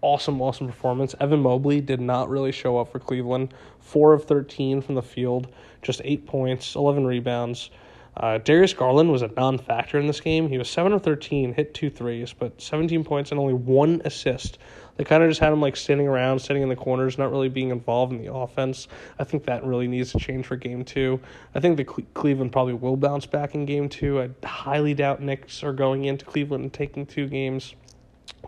awesome, 0.05 0.39
awesome 0.39 0.67
performance. 0.67 1.15
Evan 1.19 1.39
Mobley 1.39 1.81
did 1.81 1.99
not 1.99 2.29
really 2.29 2.51
show 2.51 2.77
up 2.77 2.91
for 2.91 2.99
Cleveland. 2.99 3.55
Four 3.79 4.13
of 4.13 4.25
13 4.25 4.81
from 4.81 4.93
the 4.93 5.01
field, 5.01 5.47
just 5.81 5.99
eight 6.03 6.27
points, 6.27 6.75
11 6.75 7.07
rebounds. 7.07 7.71
Uh, 8.15 8.37
Darius 8.37 8.71
Garland 8.71 9.11
was 9.11 9.23
a 9.23 9.27
non 9.29 9.57
factor 9.57 9.99
in 9.99 10.05
this 10.05 10.21
game. 10.21 10.47
He 10.47 10.59
was 10.59 10.69
7 10.69 10.93
of 10.93 11.01
13, 11.01 11.55
hit 11.55 11.73
two 11.73 11.89
threes, 11.89 12.33
but 12.33 12.61
17 12.61 13.03
points 13.03 13.31
and 13.31 13.39
only 13.39 13.55
one 13.55 14.03
assist. 14.05 14.59
They 14.95 15.03
kind 15.03 15.23
of 15.23 15.29
just 15.29 15.41
had 15.41 15.51
him 15.51 15.59
like 15.59 15.75
standing 15.75 16.07
around, 16.07 16.37
sitting 16.39 16.61
in 16.61 16.69
the 16.69 16.75
corners, 16.75 17.17
not 17.17 17.31
really 17.31 17.49
being 17.49 17.71
involved 17.71 18.13
in 18.13 18.23
the 18.23 18.31
offense. 18.31 18.87
I 19.17 19.23
think 19.23 19.45
that 19.45 19.65
really 19.65 19.87
needs 19.87 20.11
to 20.11 20.19
change 20.19 20.45
for 20.45 20.55
game 20.55 20.85
two. 20.85 21.19
I 21.55 21.59
think 21.59 21.77
the 21.77 21.83
Cle- 21.83 22.05
Cleveland 22.13 22.51
probably 22.51 22.75
will 22.75 22.95
bounce 22.95 23.25
back 23.25 23.55
in 23.55 23.65
game 23.65 23.89
two. 23.89 24.21
I 24.21 24.29
highly 24.45 24.93
doubt 24.93 25.19
Knicks 25.19 25.63
are 25.63 25.73
going 25.73 26.05
into 26.05 26.25
Cleveland 26.25 26.63
and 26.63 26.71
taking 26.71 27.07
two 27.07 27.27
games. 27.27 27.73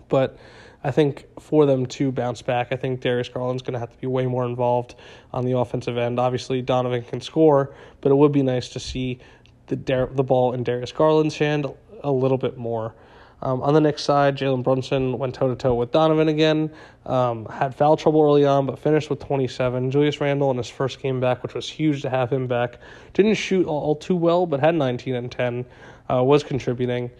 But 0.08 0.38
I 0.84 0.92
think 0.92 1.26
for 1.40 1.66
them 1.66 1.86
to 1.88 2.12
bounce 2.12 2.42
back, 2.42 2.68
I 2.72 2.76
think 2.76 3.02
Darius 3.02 3.30
Garland's 3.30 3.64
going 3.64 3.74
to 3.74 3.80
have 3.80 3.92
to 3.92 3.98
be 4.00 4.08
way 4.08 4.28
more 4.28 4.46
involved 4.46 4.96
on 5.34 5.44
the 5.44 5.58
offensive 5.58 5.98
end. 5.98 6.20
Obviously, 6.20 6.62
Donovan 6.62 7.04
can 7.04 7.20
score, 7.20 7.74
but 8.02 8.12
it 8.12 8.16
would 8.16 8.32
be 8.32 8.44
nice 8.44 8.70
to 8.70 8.80
see 8.80 9.20
the 9.68 9.76
Dar- 9.76 10.08
the 10.08 10.24
ball 10.24 10.54
in 10.54 10.64
Darius 10.64 10.92
Garland's 10.92 11.38
hand 11.38 11.66
a 12.04 12.12
little 12.12 12.38
bit 12.38 12.58
more. 12.58 12.94
Um, 13.42 13.62
on 13.62 13.74
the 13.74 13.82
next 13.82 14.04
side, 14.04 14.36
Jalen 14.36 14.64
Brunson 14.64 15.18
went 15.18 15.36
toe 15.36 15.48
to 15.48 15.56
toe 15.56 15.76
with 15.76 15.92
Donovan 15.92 16.28
again. 16.28 16.72
Um, 17.06 17.46
had 17.46 17.76
foul 17.76 17.96
trouble 17.96 18.22
early 18.22 18.46
on, 18.46 18.66
but 18.66 18.80
finished 18.80 19.10
with 19.10 19.20
27. 19.20 19.92
Julius 19.92 20.20
Randle 20.20 20.50
in 20.52 20.58
his 20.58 20.70
first 20.70 21.00
game 21.02 21.20
back, 21.20 21.44
which 21.44 21.54
was 21.54 21.70
huge 21.70 22.02
to 22.02 22.10
have 22.10 22.32
him 22.32 22.48
back. 22.48 22.80
Didn't 23.14 23.36
shoot 23.36 23.68
all, 23.68 23.96
too 23.96 24.16
well, 24.16 24.48
but 24.48 24.60
had 24.60 24.74
19 24.74 25.16
and 25.16 25.32
10. 25.32 25.66
Uh, 26.10 26.24
was 26.24 26.44
contributing. 26.44 27.12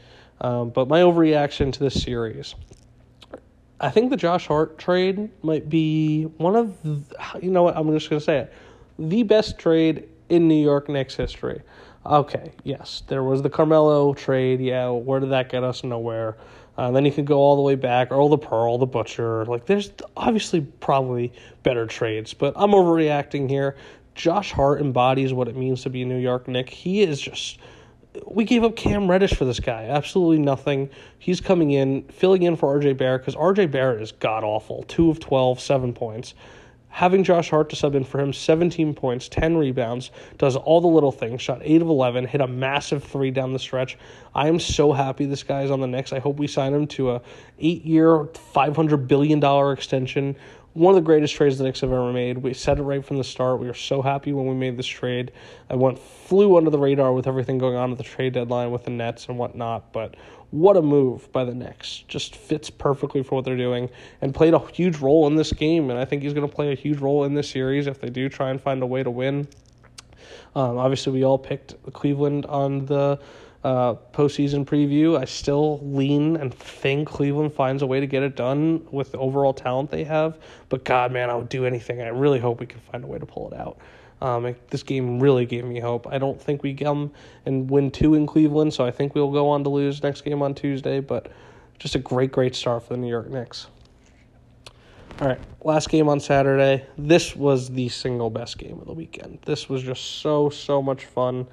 Um, 0.42 0.70
but 0.70 0.88
my 0.88 1.02
overreaction 1.02 1.72
to 1.74 1.80
this 1.80 2.02
series 2.02 2.56
I 3.80 3.90
think 3.90 4.10
the 4.10 4.18
Josh 4.18 4.48
Hart 4.48 4.78
trade 4.78 5.30
might 5.44 5.70
be 5.70 6.24
one 6.24 6.56
of 6.56 6.82
the, 6.84 7.02
you 7.42 7.52
know 7.52 7.64
what 7.64 7.78
I'm 7.78 7.92
just 7.92 8.10
going 8.10 8.20
to 8.20 8.26
say 8.26 8.38
it 8.40 8.54
the 9.00 9.24
best 9.24 9.60
trade 9.60 10.08
in 10.30 10.48
New 10.48 10.62
York 10.62 10.90
Knicks 10.90 11.16
history. 11.16 11.62
Okay, 12.06 12.52
yes, 12.64 13.04
there 13.08 13.24
was 13.24 13.42
the 13.42 13.50
Carmelo 13.50 14.14
trade. 14.14 14.60
Yeah, 14.60 14.90
where 14.90 15.20
did 15.20 15.30
that 15.30 15.50
get 15.50 15.64
us? 15.64 15.84
Nowhere. 15.84 16.38
Uh, 16.78 16.92
then 16.92 17.06
you 17.06 17.12
can 17.12 17.26
go 17.26 17.38
all 17.38 17.56
the 17.56 17.62
way 17.62 17.76
back, 17.76 18.12
Earl 18.12 18.30
the 18.30 18.38
Pearl, 18.38 18.78
the 18.78 18.86
Butcher. 18.86 19.46
Like, 19.46 19.66
there's 19.66 19.92
obviously 20.16 20.62
probably 20.62 21.34
better 21.64 21.88
trades, 21.88 22.34
but 22.34 22.54
I'm 22.56 22.72
overreacting 22.72 23.50
here. 23.50 23.76
Josh 24.16 24.52
Hart 24.52 24.80
embodies 24.80 25.34
what 25.34 25.48
it 25.48 25.56
means 25.56 25.84
to 25.84 25.90
be 25.90 26.04
a 26.04 26.06
New 26.06 26.18
York 26.18 26.48
Knick. 26.48 26.70
He 26.70 27.02
is 27.02 27.20
just 27.20 27.60
we 28.26 28.44
gave 28.46 28.64
up 28.64 28.76
Cam 28.76 29.10
Reddish 29.10 29.34
for 29.34 29.46
this 29.46 29.60
guy. 29.60 29.86
Absolutely 29.86 30.40
nothing. 30.40 30.90
He's 31.20 31.42
coming 31.42 31.72
in, 31.72 32.04
filling 32.04 32.44
in 32.44 32.56
for 32.56 32.80
RJ 32.80 32.98
Barrett 32.98 33.22
because 33.22 33.36
RJ 33.36 33.72
Barrett 33.72 34.02
is 34.02 34.12
god 34.12 34.44
awful. 34.44 34.84
Two 34.84 35.10
of 35.10 35.20
12, 35.20 35.60
seven 35.60 35.94
points. 35.94 36.34
having 36.98 37.24
Josh 37.24 37.52
Hart 37.52 37.70
to 37.70 37.76
sub 37.76 37.94
in 37.94 38.04
for 38.04 38.20
him, 38.20 38.34
17 38.34 38.96
points, 38.96 39.30
10 39.30 39.56
rebounds, 39.56 40.10
does 40.40 40.56
all 40.56 40.82
the 40.82 40.88
little 40.88 41.12
things, 41.12 41.44
shot 41.44 41.60
8 41.62 41.84
of 41.84 41.90
11, 41.90 42.26
hit 42.26 42.42
a 42.42 42.48
massive 42.48 43.04
3 43.04 43.30
down 43.30 43.54
the 43.54 43.60
stretch. 43.60 44.00
I 44.34 44.48
am 44.48 44.60
so 44.60 44.92
happy 44.94 45.26
this 45.26 45.44
guy 45.44 45.62
is 45.62 45.70
on 45.70 45.80
the 45.80 45.86
Knicks. 45.86 46.12
I 46.12 46.18
hope 46.18 46.40
we 46.40 46.48
sign 46.48 46.74
him 46.74 46.88
to 46.88 47.12
a 47.12 47.22
8-year, 47.62 48.24
$500 48.24 49.08
billion 49.08 49.72
extension. 49.72 50.36
One 50.78 50.92
of 50.92 50.96
the 50.96 51.06
greatest 51.08 51.34
trades 51.34 51.58
the 51.58 51.64
Knicks 51.64 51.82
have 51.82 51.92
ever 51.92 52.14
made. 52.14 52.38
We 52.38 52.54
said 52.54 52.78
it 52.78 52.84
right 52.84 53.04
from 53.04 53.18
the 53.18 53.24
start. 53.24 53.60
We 53.60 53.66
were 53.66 53.74
so 53.74 54.04
happy 54.04 54.32
when 54.32 54.46
we 54.46 54.54
made 54.54 54.78
this 54.78 54.86
trade. 54.86 55.32
I 55.72 55.76
went 55.76 55.98
flew 55.98 56.56
under 56.56 56.70
the 56.70 56.78
radar 56.78 57.14
with 57.14 57.26
everything 57.26 57.58
going 57.58 57.76
on 57.76 57.92
at 57.92 57.98
the 57.98 58.04
trade 58.04 58.34
deadline 58.34 58.70
with 58.70 58.84
the 58.84 58.92
Nets 58.92 59.26
and 59.28 59.40
whatnot, 59.40 59.92
but 59.92 60.14
what 60.52 60.78
a 60.78 60.84
move 60.84 61.32
by 61.32 61.46
the 61.46 61.56
Knicks. 61.56 62.04
Just 62.08 62.36
fits 62.36 62.70
perfectly 62.70 63.24
for 63.24 63.34
what 63.34 63.44
they're 63.44 63.58
doing 63.58 63.90
and 64.22 64.36
played 64.36 64.54
a 64.54 64.60
huge 64.68 64.98
role 65.00 65.26
in 65.26 65.36
this 65.36 65.52
game. 65.52 65.90
And 65.90 65.98
I 65.98 66.06
think 66.06 66.22
he's 66.22 66.36
going 66.36 66.48
to 66.48 66.56
play 66.56 66.72
a 66.72 66.76
huge 66.76 67.00
role 67.00 67.24
in 67.24 67.34
this 67.34 67.50
series 67.50 67.88
if 67.88 68.00
they 68.00 68.12
do 68.12 68.30
try 68.30 68.52
and 68.52 68.62
find 68.62 68.84
a 68.84 68.86
way 68.86 69.02
to 69.02 69.10
win. 69.10 69.48
Um, 70.56 70.78
obviously, 70.78 71.12
we 71.12 71.24
all 71.24 71.40
picked 71.40 71.74
Cleveland 71.94 72.46
on 72.46 72.86
the 72.86 73.20
uh, 73.68 73.96
postseason 74.14 74.64
preview. 74.64 75.20
I 75.20 75.26
still 75.26 75.82
lean 75.84 76.38
and 76.38 76.54
think 76.54 77.10
Cleveland 77.10 77.54
finds 77.54 77.84
a 77.84 77.86
way 77.86 78.00
to 78.00 78.08
get 78.08 78.24
it 78.24 78.38
done 78.38 78.88
with 78.92 79.12
the 79.12 79.18
overall 79.18 79.54
talent 79.54 79.92
they 79.92 80.06
have. 80.06 80.38
But 80.70 80.86
God, 80.86 81.12
man, 81.12 81.30
I 81.30 81.36
would 81.36 81.50
do 81.50 81.66
anything. 81.66 82.02
I 82.02 82.08
really 82.08 82.40
hope 82.40 82.62
we 82.62 82.66
can 82.66 82.80
find 82.80 83.04
a 83.04 83.08
way 83.08 83.20
to 83.20 83.26
pull 83.26 83.52
it 83.52 83.60
out. 83.60 83.78
Um, 84.22 84.46
it, 84.46 84.70
this 84.70 84.84
game 84.84 85.20
really 85.20 85.46
gave 85.46 85.66
me 85.66 85.82
hope. 85.82 86.08
I 86.08 86.18
don't 86.18 86.42
think 86.42 86.64
we 86.64 86.74
come 86.74 87.12
and 87.46 87.70
win 87.70 87.92
two 87.92 88.14
in 88.14 88.26
Cleveland, 88.26 88.74
so 88.74 88.86
I 88.86 88.92
think 88.92 89.14
we'll 89.16 89.34
go 89.34 89.50
on 89.50 89.66
to 89.66 89.70
lose 89.70 90.02
next 90.02 90.22
game 90.22 90.42
on 90.42 90.56
Tuesday. 90.56 91.02
But 91.02 91.30
just 91.78 91.94
a 91.96 92.00
great, 92.00 92.32
great 92.32 92.56
start 92.56 92.84
for 92.84 92.94
the 92.94 93.02
New 93.02 93.10
York 93.10 93.30
Knicks. 93.30 93.68
All 95.20 95.28
right, 95.28 95.40
last 95.62 95.90
game 95.90 96.08
on 96.08 96.22
Saturday. 96.22 96.86
This 96.98 97.36
was 97.36 97.70
the 97.70 97.90
single 97.90 98.30
best 98.30 98.60
game 98.60 98.80
of 98.80 98.86
the 98.86 98.94
weekend. 98.94 99.40
This 99.46 99.68
was 99.68 99.84
just 99.84 100.22
so, 100.22 100.50
so 100.50 100.82
much 100.82 101.04
fun. 101.04 101.48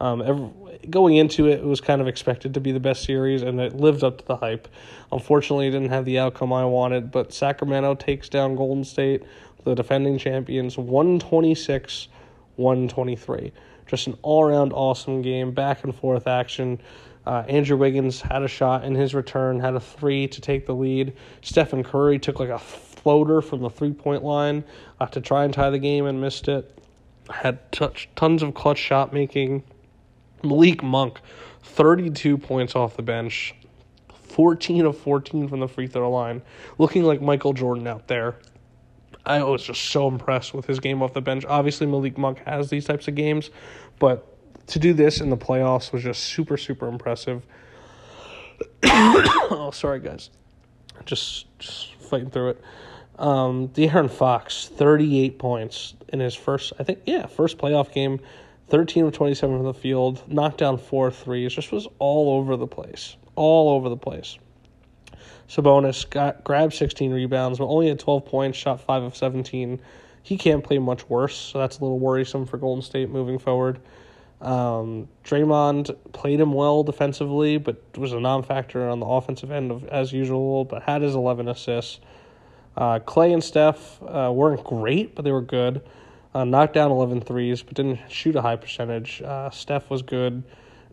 Um, 0.00 0.22
every, 0.22 0.50
going 0.90 1.16
into 1.16 1.46
it, 1.46 1.60
it 1.60 1.64
was 1.64 1.80
kind 1.80 2.00
of 2.00 2.06
expected 2.06 2.54
to 2.54 2.60
be 2.60 2.72
the 2.72 2.80
best 2.80 3.04
series, 3.04 3.42
and 3.42 3.60
it 3.60 3.76
lived 3.76 4.04
up 4.04 4.18
to 4.18 4.26
the 4.26 4.36
hype. 4.36 4.68
Unfortunately, 5.10 5.66
it 5.66 5.72
didn't 5.72 5.90
have 5.90 6.04
the 6.04 6.18
outcome 6.18 6.52
I 6.52 6.64
wanted, 6.64 7.10
but 7.10 7.32
Sacramento 7.32 7.94
takes 7.96 8.28
down 8.28 8.54
Golden 8.54 8.84
State, 8.84 9.24
the 9.64 9.74
defending 9.74 10.18
champions, 10.18 10.78
126 10.78 12.08
123. 12.58 13.52
Just 13.86 14.06
an 14.06 14.18
all 14.22 14.44
around 14.44 14.72
awesome 14.72 15.22
game, 15.22 15.52
back 15.52 15.84
and 15.84 15.94
forth 15.94 16.26
action. 16.26 16.80
Uh, 17.24 17.44
Andrew 17.48 17.76
Wiggins 17.76 18.20
had 18.20 18.42
a 18.42 18.48
shot 18.48 18.84
in 18.84 18.94
his 18.94 19.14
return, 19.14 19.60
had 19.60 19.74
a 19.74 19.80
three 19.80 20.26
to 20.28 20.40
take 20.40 20.66
the 20.66 20.74
lead. 20.74 21.12
Stephen 21.40 21.84
Curry 21.84 22.18
took 22.18 22.40
like 22.40 22.48
a 22.48 22.58
floater 22.58 23.40
from 23.40 23.60
the 23.60 23.70
three 23.70 23.92
point 23.92 24.24
line 24.24 24.64
uh, 25.00 25.06
to 25.06 25.20
try 25.20 25.44
and 25.44 25.54
tie 25.54 25.70
the 25.70 25.78
game 25.78 26.06
and 26.06 26.20
missed 26.20 26.48
it. 26.48 26.78
Had 27.30 27.70
touch, 27.72 28.08
tons 28.16 28.42
of 28.42 28.54
clutch 28.54 28.78
shot 28.78 29.12
making. 29.12 29.62
Malik 30.44 30.82
Monk, 30.82 31.20
32 31.62 32.38
points 32.38 32.74
off 32.74 32.96
the 32.96 33.02
bench, 33.02 33.54
14 34.12 34.86
of 34.86 34.96
14 34.98 35.48
from 35.48 35.60
the 35.60 35.68
free 35.68 35.86
throw 35.86 36.10
line, 36.10 36.42
looking 36.78 37.04
like 37.04 37.20
Michael 37.20 37.52
Jordan 37.52 37.86
out 37.86 38.08
there. 38.08 38.36
I 39.26 39.42
was 39.42 39.62
just 39.62 39.82
so 39.82 40.08
impressed 40.08 40.54
with 40.54 40.66
his 40.66 40.80
game 40.80 41.02
off 41.02 41.12
the 41.12 41.20
bench. 41.20 41.44
Obviously, 41.44 41.86
Malik 41.86 42.16
Monk 42.16 42.42
has 42.46 42.70
these 42.70 42.86
types 42.86 43.08
of 43.08 43.14
games, 43.14 43.50
but 43.98 44.26
to 44.68 44.78
do 44.78 44.92
this 44.92 45.20
in 45.20 45.30
the 45.30 45.36
playoffs 45.36 45.92
was 45.92 46.02
just 46.02 46.22
super, 46.22 46.56
super 46.56 46.88
impressive. 46.88 47.44
oh, 48.84 49.70
sorry, 49.72 50.00
guys. 50.00 50.30
Just, 51.04 51.46
just 51.58 51.94
fighting 51.94 52.30
through 52.30 52.50
it. 52.50 52.62
Um, 53.18 53.68
De'Aaron 53.68 54.10
Fox, 54.10 54.68
38 54.68 55.38
points 55.38 55.94
in 56.08 56.20
his 56.20 56.34
first, 56.34 56.72
I 56.78 56.84
think, 56.84 57.00
yeah, 57.04 57.26
first 57.26 57.58
playoff 57.58 57.92
game. 57.92 58.20
13 58.68 59.06
of 59.06 59.12
27 59.12 59.56
from 59.56 59.64
the 59.64 59.74
field, 59.74 60.22
knocked 60.30 60.58
down 60.58 60.78
four 60.78 61.10
threes, 61.10 61.54
just 61.54 61.72
was 61.72 61.88
all 61.98 62.38
over 62.38 62.56
the 62.56 62.66
place. 62.66 63.16
All 63.34 63.70
over 63.70 63.88
the 63.88 63.96
place. 63.96 64.38
Sabonis 65.48 66.08
got 66.08 66.44
grabbed 66.44 66.74
16 66.74 67.10
rebounds, 67.12 67.58
but 67.58 67.66
only 67.66 67.88
had 67.88 67.98
12 67.98 68.26
points, 68.26 68.58
shot 68.58 68.80
5 68.80 69.02
of 69.02 69.16
17. 69.16 69.80
He 70.22 70.36
can't 70.36 70.62
play 70.62 70.78
much 70.78 71.08
worse, 71.08 71.36
so 71.36 71.58
that's 71.58 71.78
a 71.78 71.82
little 71.82 71.98
worrisome 71.98 72.44
for 72.44 72.58
Golden 72.58 72.82
State 72.82 73.08
moving 73.08 73.38
forward. 73.38 73.80
Um, 74.40 75.08
Draymond 75.24 75.96
played 76.12 76.38
him 76.38 76.52
well 76.52 76.82
defensively, 76.82 77.58
but 77.58 77.82
was 77.96 78.12
a 78.12 78.20
non-factor 78.20 78.88
on 78.88 79.00
the 79.00 79.06
offensive 79.06 79.50
end 79.50 79.70
of 79.70 79.84
as 79.88 80.12
usual. 80.12 80.64
But 80.64 80.82
had 80.82 81.02
his 81.02 81.14
11 81.14 81.48
assists. 81.48 82.00
Uh, 82.76 83.00
Clay 83.00 83.32
and 83.32 83.42
Steph 83.42 84.00
uh, 84.02 84.30
weren't 84.32 84.62
great, 84.62 85.14
but 85.14 85.24
they 85.24 85.32
were 85.32 85.42
good. 85.42 85.82
Uh, 86.38 86.44
knocked 86.44 86.72
down 86.72 86.92
11 86.92 87.20
threes, 87.22 87.64
but 87.64 87.74
didn't 87.74 87.98
shoot 88.08 88.36
a 88.36 88.40
high 88.40 88.54
percentage. 88.54 89.20
Uh, 89.22 89.50
Steph 89.50 89.90
was 89.90 90.02
good, 90.02 90.44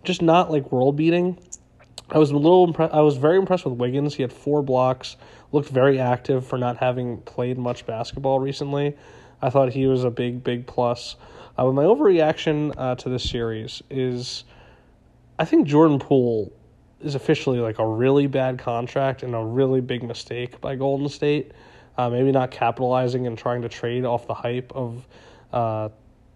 just 0.03 0.23
not 0.23 0.49
like 0.49 0.71
world 0.71 0.95
beating. 0.95 1.37
I 2.09 2.17
was 2.17 2.31
a 2.31 2.35
little 2.35 2.73
impre- 2.73 2.91
I 2.91 3.01
was 3.01 3.17
very 3.17 3.37
impressed 3.37 3.63
with 3.63 3.75
Wiggins. 3.75 4.15
He 4.15 4.23
had 4.23 4.33
four 4.33 4.63
blocks, 4.63 5.17
looked 5.51 5.69
very 5.69 5.99
active 5.99 6.47
for 6.47 6.57
not 6.57 6.77
having 6.77 7.21
played 7.21 7.59
much 7.59 7.85
basketball 7.85 8.39
recently. 8.39 8.97
I 9.39 9.51
thought 9.51 9.71
he 9.71 9.85
was 9.85 10.03
a 10.03 10.09
big, 10.09 10.43
big 10.43 10.65
plus. 10.65 11.15
Uh, 11.59 11.65
my 11.71 11.83
overreaction 11.83 12.73
uh, 12.75 12.95
to 12.95 13.09
this 13.09 13.29
series 13.29 13.83
is 13.91 14.45
I 15.37 15.45
think 15.45 15.67
Jordan 15.67 15.99
Poole 15.99 16.51
is 17.01 17.13
officially 17.13 17.59
like 17.59 17.77
a 17.77 17.85
really 17.85 18.25
bad 18.25 18.57
contract 18.57 19.21
and 19.21 19.35
a 19.35 19.43
really 19.43 19.81
big 19.81 20.01
mistake 20.01 20.59
by 20.59 20.75
Golden 20.75 21.07
State. 21.07 21.51
Uh, 21.99 22.09
maybe 22.09 22.31
not 22.31 22.49
capitalizing 22.49 23.27
and 23.27 23.37
trying 23.37 23.61
to 23.61 23.69
trade 23.69 24.05
off 24.05 24.25
the 24.25 24.33
hype 24.33 24.71
of 24.73 25.07
uh, 25.55 25.89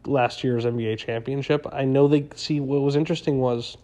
last 0.05 0.43
year's 0.43 0.65
NBA 0.65 0.97
championship. 0.97 1.67
I 1.71 1.85
know 1.85 2.07
they 2.07 2.27
see 2.35 2.59
what 2.59 2.81
was 2.81 2.95
interesting 2.95 3.39
was 3.39 3.77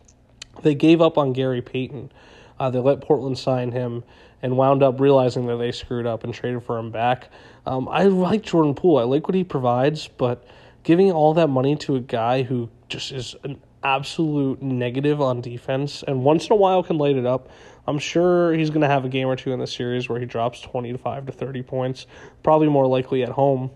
they 0.63 0.74
gave 0.74 1.01
up 1.01 1.18
on 1.18 1.34
Gary 1.34 1.62
Payton. 1.62 2.12
Uh, 2.60 2.70
they 2.70 2.80
let 2.80 3.01
Portland 3.01 3.38
sign 3.38 3.72
him 3.72 4.04
and 4.42 4.58
wound 4.58 4.82
up 4.82 5.00
realizing 5.00 5.46
that 5.48 5.58
they 5.58 5.72
screwed 5.72 6.08
up 6.08 6.24
and 6.24 6.34
traded 6.34 6.63
for 6.63 6.77
him 6.77 6.89
back. 6.89 7.30
Um, 7.65 7.88
I 7.89 8.06
like 8.06 8.44
Jordan 8.44 8.74
Poole. 8.74 8.98
I 8.98 9.04
like 9.04 9.27
what 9.27 9.36
he 9.36 9.44
provides, 9.44 10.08
but 10.08 10.48
giving 10.84 11.12
all 11.12 11.34
that 11.34 11.48
money 11.48 11.75
to 11.77 11.96
a 11.98 12.00
guy 12.00 12.44
who 12.44 12.70
just 12.88 13.12
is 13.12 13.36
an 13.44 13.60
absolute 13.84 14.62
negative 14.62 15.22
on 15.22 15.42
defense 15.42 16.04
and 16.08 16.24
once 16.24 16.48
in 16.48 16.54
a 16.54 16.56
while 16.56 16.82
can 16.82 16.98
light 16.98 17.18
it 17.18 17.25
up. 17.25 17.50
I'm 17.88 18.00
sure 18.00 18.54
he's 18.54 18.70
going 18.70 18.82
to 18.82 18.88
have 18.88 19.06
a 19.06 19.10
game 19.10 19.27
or 19.27 19.36
two 19.36 19.51
in 19.51 19.60
the 19.60 19.68
series 19.68 20.10
where 20.10 20.20
he 20.20 20.25
drops 20.25 20.62
25 20.62 21.27
to 21.27 21.32
30 21.32 21.62
points, 21.63 22.08
probably 22.42 22.68
more 22.68 22.88
likely 22.88 23.22
at 23.22 23.30
home. 23.30 23.70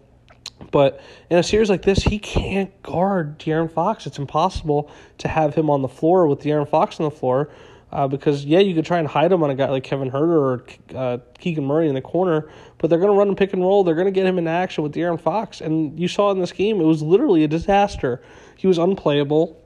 But 0.71 1.01
in 1.29 1.37
a 1.37 1.43
series 1.43 1.69
like 1.69 1.81
this, 1.83 2.03
he 2.03 2.19
can't 2.19 2.81
guard 2.83 3.39
De'Aaron 3.39 3.71
Fox. 3.71 4.05
It's 4.05 4.19
impossible 4.19 4.91
to 5.19 5.27
have 5.27 5.55
him 5.55 5.69
on 5.69 5.81
the 5.81 5.87
floor 5.87 6.27
with 6.27 6.41
De'Aaron 6.41 6.67
Fox 6.67 6.99
on 6.99 7.05
the 7.05 7.15
floor 7.15 7.49
uh, 7.91 8.07
because, 8.07 8.45
yeah, 8.45 8.59
you 8.59 8.75
could 8.75 8.85
try 8.85 8.99
and 8.99 9.07
hide 9.07 9.31
him 9.31 9.41
on 9.41 9.49
a 9.49 9.55
guy 9.55 9.69
like 9.69 9.83
Kevin 9.83 10.11
Huerter 10.11 10.37
or 10.37 10.63
uh, 10.95 11.17
Keegan 11.39 11.65
Murray 11.65 11.87
in 11.87 11.95
the 11.95 12.01
corner, 12.01 12.49
but 12.77 12.89
they're 12.89 12.99
going 12.99 13.11
to 13.11 13.17
run 13.17 13.29
and 13.29 13.37
pick 13.37 13.53
and 13.53 13.61
roll. 13.61 13.83
They're 13.83 13.95
going 13.95 14.05
to 14.05 14.11
get 14.11 14.25
him 14.25 14.37
in 14.37 14.47
action 14.47 14.83
with 14.83 14.93
De'Aaron 14.93 15.19
Fox. 15.19 15.61
And 15.61 15.99
you 15.99 16.07
saw 16.07 16.31
in 16.31 16.39
this 16.39 16.51
game, 16.51 16.79
it 16.79 16.85
was 16.85 17.01
literally 17.01 17.43
a 17.43 17.47
disaster. 17.47 18.21
He 18.57 18.67
was 18.67 18.77
unplayable. 18.77 19.59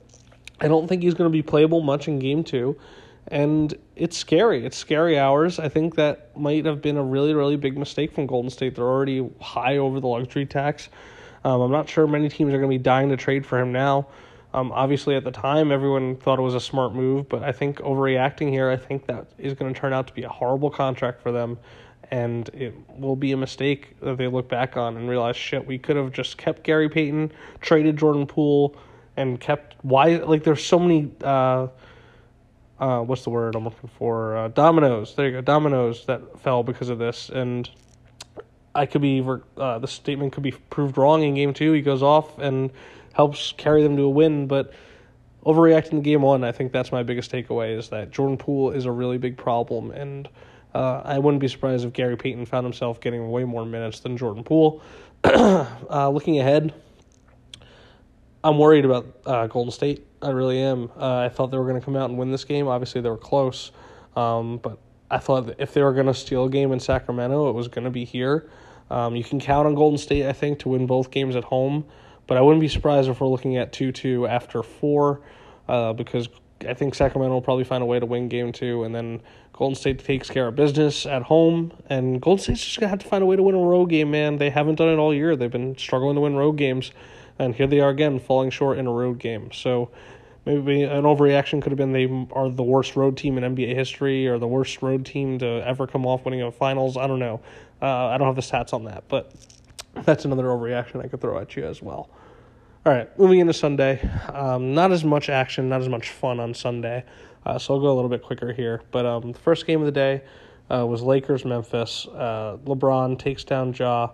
I 0.62 0.68
don't 0.68 0.88
think 0.88 1.04
he's 1.04 1.16
going 1.16 1.30
to 1.30 1.34
be 1.34 1.42
playable 1.42 1.82
much 1.82 2.08
in 2.08 2.20
game 2.20 2.44
two. 2.44 2.78
And 3.28 3.74
it's 3.96 4.18
scary. 4.18 4.66
It's 4.66 4.78
scary 4.78 5.18
hours. 5.18 5.60
I 5.60 5.70
think 5.70 5.96
that 5.96 6.38
might 6.38 6.66
have 6.66 6.82
been 6.82 6.98
a 6.98 7.04
really, 7.04 7.34
really 7.34 7.56
big 7.56 7.78
mistake 7.78 8.14
from 8.14 8.28
Golden 8.28 8.50
State. 8.50 8.76
They're 8.76 8.86
already 8.86 9.28
high 9.40 9.78
over 9.78 10.00
the 10.00 10.08
luxury 10.08 10.46
tax. 10.46 10.90
Um, 11.46 11.62
I'm 11.62 11.72
not 11.72 11.90
sure 11.90 12.08
many 12.08 12.30
teams 12.30 12.54
are 12.54 12.58
going 12.58 12.70
to 12.72 12.78
be 12.78 12.84
dying 12.84 13.10
to 13.10 13.18
trade 13.18 13.46
for 13.46 13.60
him 13.60 13.72
now. 13.72 14.08
Um, 14.54 14.72
obviously, 14.72 15.16
at 15.16 15.24
the 15.24 15.32
time, 15.32 15.72
everyone 15.72 16.16
thought 16.16 16.38
it 16.38 16.44
was 16.44 16.54
a 16.54 16.60
smart 16.60 16.94
move, 16.94 17.28
but 17.28 17.42
I 17.44 17.52
think 17.52 17.80
overreacting 17.80 18.50
here, 18.50 18.70
I 18.70 18.78
think 18.78 19.08
that 19.08 19.26
is 19.38 19.54
going 19.54 19.74
to 19.74 19.80
turn 19.80 19.94
out 19.94 20.08
to 20.08 20.14
be 20.14 20.24
a 20.24 20.30
horrible 20.30 20.70
contract 20.70 21.22
for 21.22 21.32
them, 21.32 21.58
and 22.12 22.50
it 22.50 22.76
will 23.00 23.16
be 23.16 23.32
a 23.32 23.38
mistake 23.38 24.00
that 24.02 24.18
they 24.18 24.28
look 24.28 24.48
back 24.50 24.78
on 24.78 24.96
and 24.96 25.10
realize, 25.10 25.36
shit, 25.36 25.66
we 25.66 25.80
could 25.80 25.96
have 25.96 26.12
just 26.12 26.38
kept 26.38 26.64
Gary 26.64 26.88
Payton, 26.88 27.32
traded 27.62 27.98
Jordan 27.98 28.28
Poole, 28.28 28.76
and 29.18 29.40
kept 29.40 29.76
why 29.82 30.18
like 30.18 30.44
there's 30.44 30.64
so 30.64 30.78
many. 30.78 31.12
Uh, 31.24 31.68
uh, 32.84 33.02
what's 33.02 33.24
the 33.24 33.30
word 33.30 33.56
I'm 33.56 33.64
looking 33.64 33.90
for? 33.98 34.36
Uh, 34.36 34.48
dominoes. 34.50 35.16
There 35.16 35.28
you 35.28 35.32
go, 35.32 35.42
dominoes 35.42 36.06
that 36.08 36.42
fell 36.42 36.64
because 36.64 36.90
of 36.90 37.00
this, 37.00 37.30
and 37.30 37.70
I 38.76 38.86
could 38.86 39.02
be 39.02 39.26
uh, 39.56 39.80
the 39.80 39.88
statement 39.88 40.34
could 40.34 40.44
be 40.44 40.52
proved 40.52 40.98
wrong 40.98 41.24
in 41.24 41.36
game 41.36 41.54
two. 41.54 41.72
He 41.72 41.82
goes 41.82 42.04
off 42.04 42.38
and 42.40 42.72
helps 43.14 43.54
carry 43.54 43.84
them 43.84 43.96
to 43.96 44.04
a 44.04 44.10
win, 44.10 44.48
but 44.48 44.74
overreacting 45.46 45.92
to 45.92 46.02
game 46.02 46.24
one, 46.24 46.44
I 46.44 46.52
think 46.52 46.74
that's 46.74 46.92
my 46.92 47.04
biggest 47.04 47.32
takeaway 47.32 47.78
is 47.78 47.88
that 47.90 48.12
Jordan 48.12 48.38
Poole 48.38 48.72
is 48.72 48.84
a 48.84 48.92
really 48.92 49.18
big 49.18 49.38
problem, 49.38 49.92
and 49.92 50.28
uh, 50.74 51.04
I 51.06 51.20
wouldn't 51.20 51.40
be 51.40 51.48
surprised 51.48 51.86
if 51.86 51.94
Gary 51.94 52.18
Payton 52.18 52.48
found 52.48 52.66
himself 52.66 53.00
getting 53.00 53.32
way 53.32 53.46
more 53.46 53.66
minutes 53.66 54.02
than 54.02 54.18
Jordan 54.18 54.44
Poole. 54.44 54.82
uh, 55.24 56.10
looking 56.10 56.38
ahead, 56.38 56.74
I'm 58.44 58.58
worried 58.58 58.84
about 58.84 59.06
uh, 59.26 59.48
Golden 59.48 59.72
State. 59.72 60.06
I 60.24 60.30
really 60.30 60.60
am. 60.60 60.90
Uh, 60.98 61.18
I 61.18 61.30
thought 61.30 61.52
they 61.52 61.58
were 61.58 61.68
going 61.68 61.80
to 61.80 61.86
come 61.86 61.96
out 61.96 62.10
and 62.10 62.18
win 62.18 62.32
this 62.32 62.46
game. 62.46 62.68
Obviously, 62.68 63.02
they 63.02 63.10
were 63.10 63.18
close, 63.18 63.72
um, 64.16 64.58
but 64.58 64.80
I 65.12 65.18
thought 65.18 65.56
if 65.60 65.74
they 65.74 65.84
were 65.84 65.94
going 65.94 66.08
to 66.08 66.14
steal 66.14 66.46
a 66.46 66.50
game 66.50 66.72
in 66.72 66.80
Sacramento, 66.80 67.50
it 67.50 67.54
was 67.54 67.68
going 67.68 67.86
to 67.86 67.92
be 67.92 68.06
here. 68.06 68.50
Um, 68.90 69.16
you 69.16 69.24
can 69.24 69.40
count 69.40 69.68
on 69.68 69.76
Golden 69.76 69.98
State, 69.98 70.28
I 70.28 70.34
think, 70.34 70.60
to 70.60 70.70
win 70.70 70.88
both 70.88 71.12
games 71.12 71.36
at 71.36 71.44
home, 71.44 71.86
but 72.28 72.38
I 72.38 72.42
wouldn't 72.42 72.62
be 72.62 72.68
surprised 72.68 73.10
if 73.10 73.20
we're 73.20 73.28
looking 73.28 73.58
at 73.58 73.74
2 73.74 73.92
2 73.92 74.28
after 74.28 74.64
four, 74.64 75.22
uh, 75.68 75.94
because 75.94 76.30
I 76.68 76.74
think 76.74 76.96
Sacramento 76.96 77.34
will 77.34 77.42
probably 77.42 77.64
find 77.64 77.84
a 77.84 77.86
way 77.86 78.00
to 78.00 78.06
win 78.06 78.28
game 78.28 78.52
two, 78.52 78.84
and 78.84 78.94
then 78.94 79.22
Golden 79.54 79.76
State 79.76 80.04
takes 80.04 80.30
care 80.30 80.48
of 80.48 80.56
business 80.56 81.06
at 81.06 81.24
home, 81.24 81.74
and 81.90 82.22
Golden 82.22 82.42
State's 82.42 82.64
just 82.64 82.80
gonna 82.80 82.90
have 82.90 83.00
to 83.00 83.08
find 83.08 83.24
a 83.24 83.26
way 83.26 83.36
to 83.36 83.44
win 83.44 83.56
a 83.56 83.60
road 83.60 83.88
game, 83.88 84.12
man. 84.12 84.38
They 84.38 84.50
haven't 84.50 84.76
done 84.76 84.90
it 84.90 84.98
all 84.98 85.14
year. 85.14 85.36
They've 85.36 85.52
been 85.52 85.78
struggling 85.78 86.16
to 86.16 86.22
win 86.22 86.36
road 86.36 86.54
games, 86.54 86.92
and 87.40 87.56
here 87.56 87.68
they 87.68 87.80
are 87.80 87.90
again, 87.90 88.20
falling 88.20 88.50
short 88.50 88.78
in 88.78 88.88
a 88.88 88.92
road 88.92 89.20
game. 89.20 89.52
So 89.52 89.90
maybe 90.46 90.84
an 90.84 91.04
overreaction 91.04 91.62
could 91.62 91.72
have 91.72 91.78
been 91.78 91.92
they 91.92 92.28
are 92.32 92.50
the 92.50 92.64
worst 92.64 92.96
road 92.96 93.18
team 93.18 93.38
in 93.38 93.56
NBA 93.56 93.76
history, 93.76 94.28
or 94.28 94.38
the 94.38 94.48
worst 94.48 94.82
road 94.82 95.06
team 95.06 95.40
to 95.40 95.46
ever 95.66 95.88
come 95.88 96.06
off 96.06 96.26
winning 96.26 96.42
a 96.42 96.52
finals. 96.52 96.98
I 96.98 97.08
don't 97.08 97.20
know. 97.20 97.42
Uh, 97.82 98.08
I 98.08 98.18
don't 98.18 98.28
have 98.28 98.36
the 98.36 98.42
stats 98.42 98.74
on 98.74 98.86
that, 98.86 99.04
but 99.08 99.34
that's 100.04 100.26
another 100.26 100.46
overreaction 100.46 101.04
I 101.04 101.08
could 101.08 101.22
throw 101.22 101.38
at 101.40 101.56
you 101.56 101.66
as 101.66 101.82
well. 101.82 102.10
All 102.86 102.92
right, 102.92 103.18
moving 103.18 103.40
into 103.40 103.54
Sunday. 103.54 104.02
Um, 104.34 104.74
not 104.74 104.92
as 104.92 105.06
much 105.06 105.30
action, 105.30 105.70
not 105.70 105.82
as 105.82 105.88
much 105.88 106.10
fun 106.10 106.40
on 106.40 106.54
Sunday, 106.54 107.06
uh, 107.46 107.58
so 107.58 107.74
I'll 107.74 107.80
go 107.80 107.88
a 107.88 107.96
little 107.96 108.10
bit 108.10 108.24
quicker 108.24 108.52
here. 108.52 108.82
But 108.92 109.06
um, 109.06 109.32
the 109.32 109.40
first 109.40 109.66
game 109.66 109.80
of 109.80 109.86
the 109.86 109.92
day 109.92 110.22
uh, 110.70 110.86
was 110.86 111.02
Lakers 111.02 111.46
Memphis. 111.46 112.08
Uh, 112.08 112.58
LeBron 112.66 113.18
takes 113.18 113.44
down 113.46 113.74
Ja. 113.74 114.10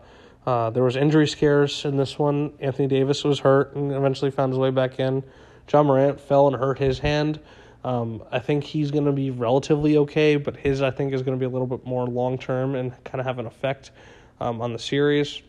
Uh, 0.50 0.72
there 0.72 0.84
was 0.84 0.96
injury 0.96 1.28
scares 1.28 1.86
in 1.86 1.96
this 1.96 2.18
one. 2.18 2.52
Anthony 2.60 2.88
Davis 2.88 3.24
was 3.24 3.38
hurt 3.38 3.76
and 3.76 3.92
eventually 3.92 4.32
found 4.32 4.52
his 4.52 4.58
way 4.58 4.72
back 4.72 5.00
in. 5.00 5.24
Ja 5.72 5.84
Morant 5.84 6.20
fell 6.20 6.48
and 6.48 6.56
hurt 6.56 6.80
his 6.80 6.98
hand. 6.98 7.40
Um, 7.84 8.24
I 8.32 8.40
think 8.40 8.64
he's 8.64 8.90
going 8.90 9.06
to 9.06 9.12
be 9.12 9.30
relatively 9.30 9.98
okay, 9.98 10.38
but 10.38 10.58
his 10.58 10.82
I 10.82 10.90
think 10.90 11.14
is 11.14 11.22
going 11.22 11.38
to 11.38 11.40
be 11.40 11.46
a 11.46 11.50
little 11.50 11.68
bit 11.68 11.86
more 11.86 12.08
long 12.08 12.36
term 12.40 12.74
and 12.74 12.92
kind 13.04 13.20
of 13.20 13.28
have 13.28 13.38
an 13.38 13.46
effect 13.46 13.92
um, 14.40 14.60
on 14.60 14.74
the 14.74 14.80
series. 14.80 15.44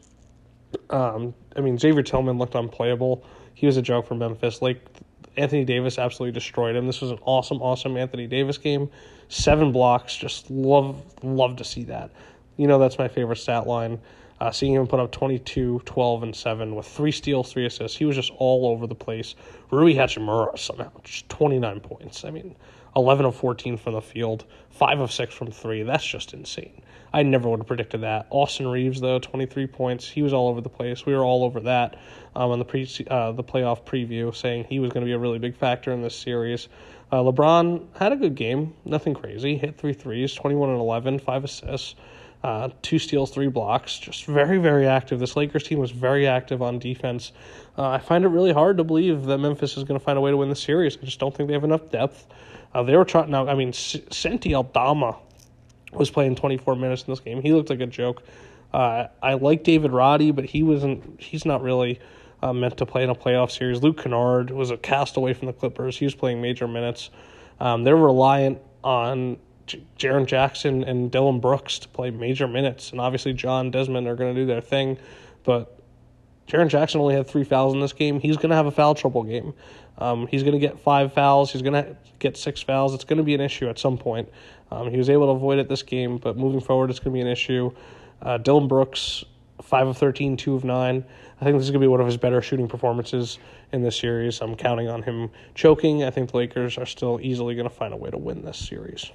Um, 0.90 1.32
I 1.56 1.62
mean, 1.62 1.78
Xavier 1.78 2.02
Tillman 2.02 2.36
looked 2.36 2.54
unplayable. 2.54 3.24
He 3.54 3.64
was 3.64 3.78
a 3.78 3.82
joke 3.82 4.06
for 4.06 4.16
Memphis. 4.16 4.60
Like 4.60 4.86
Anthony 5.34 5.64
Davis 5.64 5.98
absolutely 5.98 6.32
destroyed 6.32 6.76
him. 6.76 6.86
This 6.86 7.00
was 7.00 7.10
an 7.10 7.20
awesome, 7.22 7.62
awesome 7.62 7.96
Anthony 7.96 8.26
Davis 8.26 8.58
game. 8.58 8.90
Seven 9.30 9.72
blocks. 9.72 10.14
Just 10.14 10.50
love, 10.50 11.02
love 11.22 11.56
to 11.56 11.64
see 11.64 11.84
that. 11.84 12.10
You 12.58 12.66
know, 12.66 12.78
that's 12.78 12.98
my 12.98 13.08
favorite 13.08 13.36
stat 13.36 13.66
line. 13.66 13.98
Uh, 14.40 14.50
seeing 14.50 14.72
him 14.72 14.86
put 14.86 15.00
up 15.00 15.12
22, 15.12 15.82
12, 15.84 16.22
and 16.22 16.34
7 16.34 16.74
with 16.74 16.86
three 16.86 17.12
steals, 17.12 17.52
three 17.52 17.66
assists. 17.66 17.98
He 17.98 18.06
was 18.06 18.16
just 18.16 18.32
all 18.38 18.66
over 18.68 18.86
the 18.86 18.94
place. 18.94 19.34
Rui 19.70 19.94
Hachimura 19.94 20.58
somehow, 20.58 20.90
just 21.04 21.28
29 21.28 21.80
points. 21.80 22.24
I 22.24 22.30
mean, 22.30 22.56
11 22.96 23.26
of 23.26 23.36
14 23.36 23.76
from 23.76 23.92
the 23.92 24.00
field, 24.00 24.46
5 24.70 25.00
of 25.00 25.12
6 25.12 25.34
from 25.34 25.50
3. 25.50 25.82
That's 25.82 26.06
just 26.06 26.32
insane. 26.32 26.80
I 27.12 27.22
never 27.22 27.48
would 27.48 27.60
have 27.60 27.66
predicted 27.66 28.02
that. 28.02 28.26
Austin 28.30 28.68
Reaves, 28.68 29.00
though, 29.00 29.18
23 29.18 29.66
points. 29.66 30.08
He 30.08 30.22
was 30.22 30.32
all 30.32 30.48
over 30.48 30.60
the 30.60 30.68
place. 30.68 31.04
We 31.04 31.14
were 31.14 31.24
all 31.24 31.44
over 31.44 31.60
that 31.60 31.96
um, 32.36 32.50
on 32.50 32.58
the 32.58 32.64
pre 32.64 32.88
uh, 33.10 33.32
the 33.32 33.44
playoff 33.44 33.84
preview, 33.84 34.34
saying 34.34 34.64
he 34.64 34.78
was 34.78 34.92
going 34.92 35.04
to 35.04 35.08
be 35.08 35.12
a 35.12 35.18
really 35.18 35.38
big 35.38 35.56
factor 35.56 35.92
in 35.92 36.02
this 36.02 36.14
series. 36.14 36.68
Uh, 37.12 37.18
LeBron 37.18 37.84
had 37.96 38.12
a 38.12 38.16
good 38.16 38.36
game, 38.36 38.72
nothing 38.84 39.14
crazy. 39.14 39.56
Hit 39.56 39.76
three 39.76 39.92
threes, 39.92 40.32
21 40.34 40.70
and 40.70 40.78
11, 40.78 41.18
five 41.18 41.42
assists, 41.42 41.96
uh, 42.42 42.70
two 42.82 42.98
steals, 42.98 43.30
three 43.30 43.48
blocks. 43.48 43.98
Just 43.98 44.24
very, 44.24 44.58
very 44.58 44.86
active. 44.86 45.18
This 45.18 45.36
Lakers 45.36 45.64
team 45.64 45.78
was 45.78 45.90
very 45.90 46.26
active 46.26 46.62
on 46.62 46.78
defense. 46.78 47.32
Uh, 47.76 47.88
I 47.88 47.98
find 47.98 48.24
it 48.24 48.28
really 48.28 48.52
hard 48.52 48.78
to 48.78 48.84
believe 48.84 49.24
that 49.24 49.38
Memphis 49.38 49.76
is 49.76 49.84
going 49.84 49.98
to 49.98 50.04
find 50.04 50.16
a 50.16 50.20
way 50.20 50.30
to 50.30 50.36
win 50.36 50.48
the 50.48 50.56
series. 50.56 50.96
I 50.96 51.04
just 51.04 51.20
don't 51.20 51.34
think 51.34 51.48
they 51.48 51.54
have 51.54 51.64
enough 51.64 51.90
depth. 51.90 52.26
Uh, 52.74 52.82
they 52.82 52.96
were 52.96 53.04
trying 53.04 53.30
now. 53.30 53.46
I 53.48 53.54
mean, 53.54 53.72
Santi 53.72 54.54
Aldama 54.54 55.16
was 55.92 56.10
playing 56.10 56.36
24 56.36 56.76
minutes 56.76 57.02
in 57.02 57.12
this 57.12 57.20
game. 57.20 57.42
He 57.42 57.52
looked 57.52 57.70
like 57.70 57.80
a 57.80 57.86
joke. 57.86 58.22
Uh, 58.72 59.08
I 59.22 59.34
like 59.34 59.64
David 59.64 59.92
Roddy, 59.92 60.30
but 60.30 60.44
he 60.44 60.62
wasn't. 60.62 61.20
He's 61.20 61.44
not 61.44 61.62
really 61.62 62.00
uh, 62.42 62.52
meant 62.52 62.76
to 62.78 62.86
play 62.86 63.02
in 63.02 63.10
a 63.10 63.14
playoff 63.14 63.50
series. 63.50 63.82
Luke 63.82 64.02
Kennard 64.02 64.50
was 64.50 64.70
a 64.70 64.76
castaway 64.76 65.34
from 65.34 65.46
the 65.46 65.52
Clippers. 65.52 65.98
He 65.98 66.04
was 66.04 66.14
playing 66.14 66.40
major 66.40 66.68
minutes. 66.68 67.10
Um, 67.58 67.84
they're 67.84 67.96
reliant 67.96 68.60
on 68.82 69.38
J- 69.70 69.82
Jaren 69.98 70.26
Jackson 70.26 70.82
and 70.84 71.10
Dillon 71.10 71.40
Brooks 71.40 71.78
to 71.80 71.88
play 71.88 72.10
major 72.10 72.48
minutes, 72.48 72.90
and 72.90 73.00
obviously 73.00 73.32
John 73.32 73.70
Desmond 73.70 74.06
are 74.08 74.16
going 74.16 74.34
to 74.34 74.40
do 74.40 74.46
their 74.46 74.60
thing. 74.60 74.98
But 75.44 75.78
Jaren 76.48 76.68
Jackson 76.68 77.00
only 77.00 77.14
had 77.14 77.26
three 77.26 77.44
fouls 77.44 77.74
in 77.74 77.80
this 77.80 77.92
game. 77.92 78.20
He's 78.20 78.36
going 78.36 78.50
to 78.50 78.56
have 78.56 78.66
a 78.66 78.70
foul 78.70 78.94
trouble 78.94 79.22
game. 79.22 79.54
Um, 79.98 80.26
he's 80.26 80.42
going 80.42 80.54
to 80.54 80.58
get 80.58 80.80
five 80.80 81.12
fouls. 81.12 81.52
He's 81.52 81.62
going 81.62 81.74
to 81.74 81.96
get 82.18 82.36
six 82.36 82.60
fouls. 82.60 82.94
It's 82.94 83.04
going 83.04 83.18
to 83.18 83.22
be 83.22 83.34
an 83.34 83.40
issue 83.40 83.68
at 83.68 83.78
some 83.78 83.96
point. 83.96 84.28
Um, 84.70 84.90
he 84.90 84.96
was 84.96 85.10
able 85.10 85.26
to 85.26 85.32
avoid 85.32 85.58
it 85.58 85.68
this 85.68 85.82
game, 85.82 86.18
but 86.18 86.36
moving 86.36 86.60
forward, 86.60 86.90
it's 86.90 86.98
going 86.98 87.12
to 87.12 87.16
be 87.16 87.20
an 87.20 87.26
issue. 87.26 87.70
Uh, 88.22 88.38
Dillon 88.38 88.66
Brooks, 88.66 89.24
5 89.62 89.88
of 89.88 89.98
13, 89.98 90.36
2 90.36 90.54
of 90.54 90.64
9. 90.64 91.04
I 91.40 91.44
think 91.44 91.56
this 91.56 91.64
is 91.64 91.70
going 91.70 91.80
to 91.80 91.84
be 91.84 91.88
one 91.88 92.00
of 92.00 92.06
his 92.06 92.16
better 92.16 92.42
shooting 92.42 92.68
performances 92.68 93.38
in 93.72 93.82
this 93.82 93.98
series. 93.98 94.40
I'm 94.40 94.56
counting 94.56 94.88
on 94.88 95.02
him 95.02 95.30
choking. 95.54 96.04
I 96.04 96.10
think 96.10 96.30
the 96.30 96.36
Lakers 96.36 96.78
are 96.78 96.86
still 96.86 97.18
easily 97.22 97.54
going 97.54 97.68
to 97.68 97.74
find 97.74 97.94
a 97.94 97.96
way 97.96 98.10
to 98.10 98.18
win 98.18 98.44
this 98.44 98.58
series. 98.58 99.10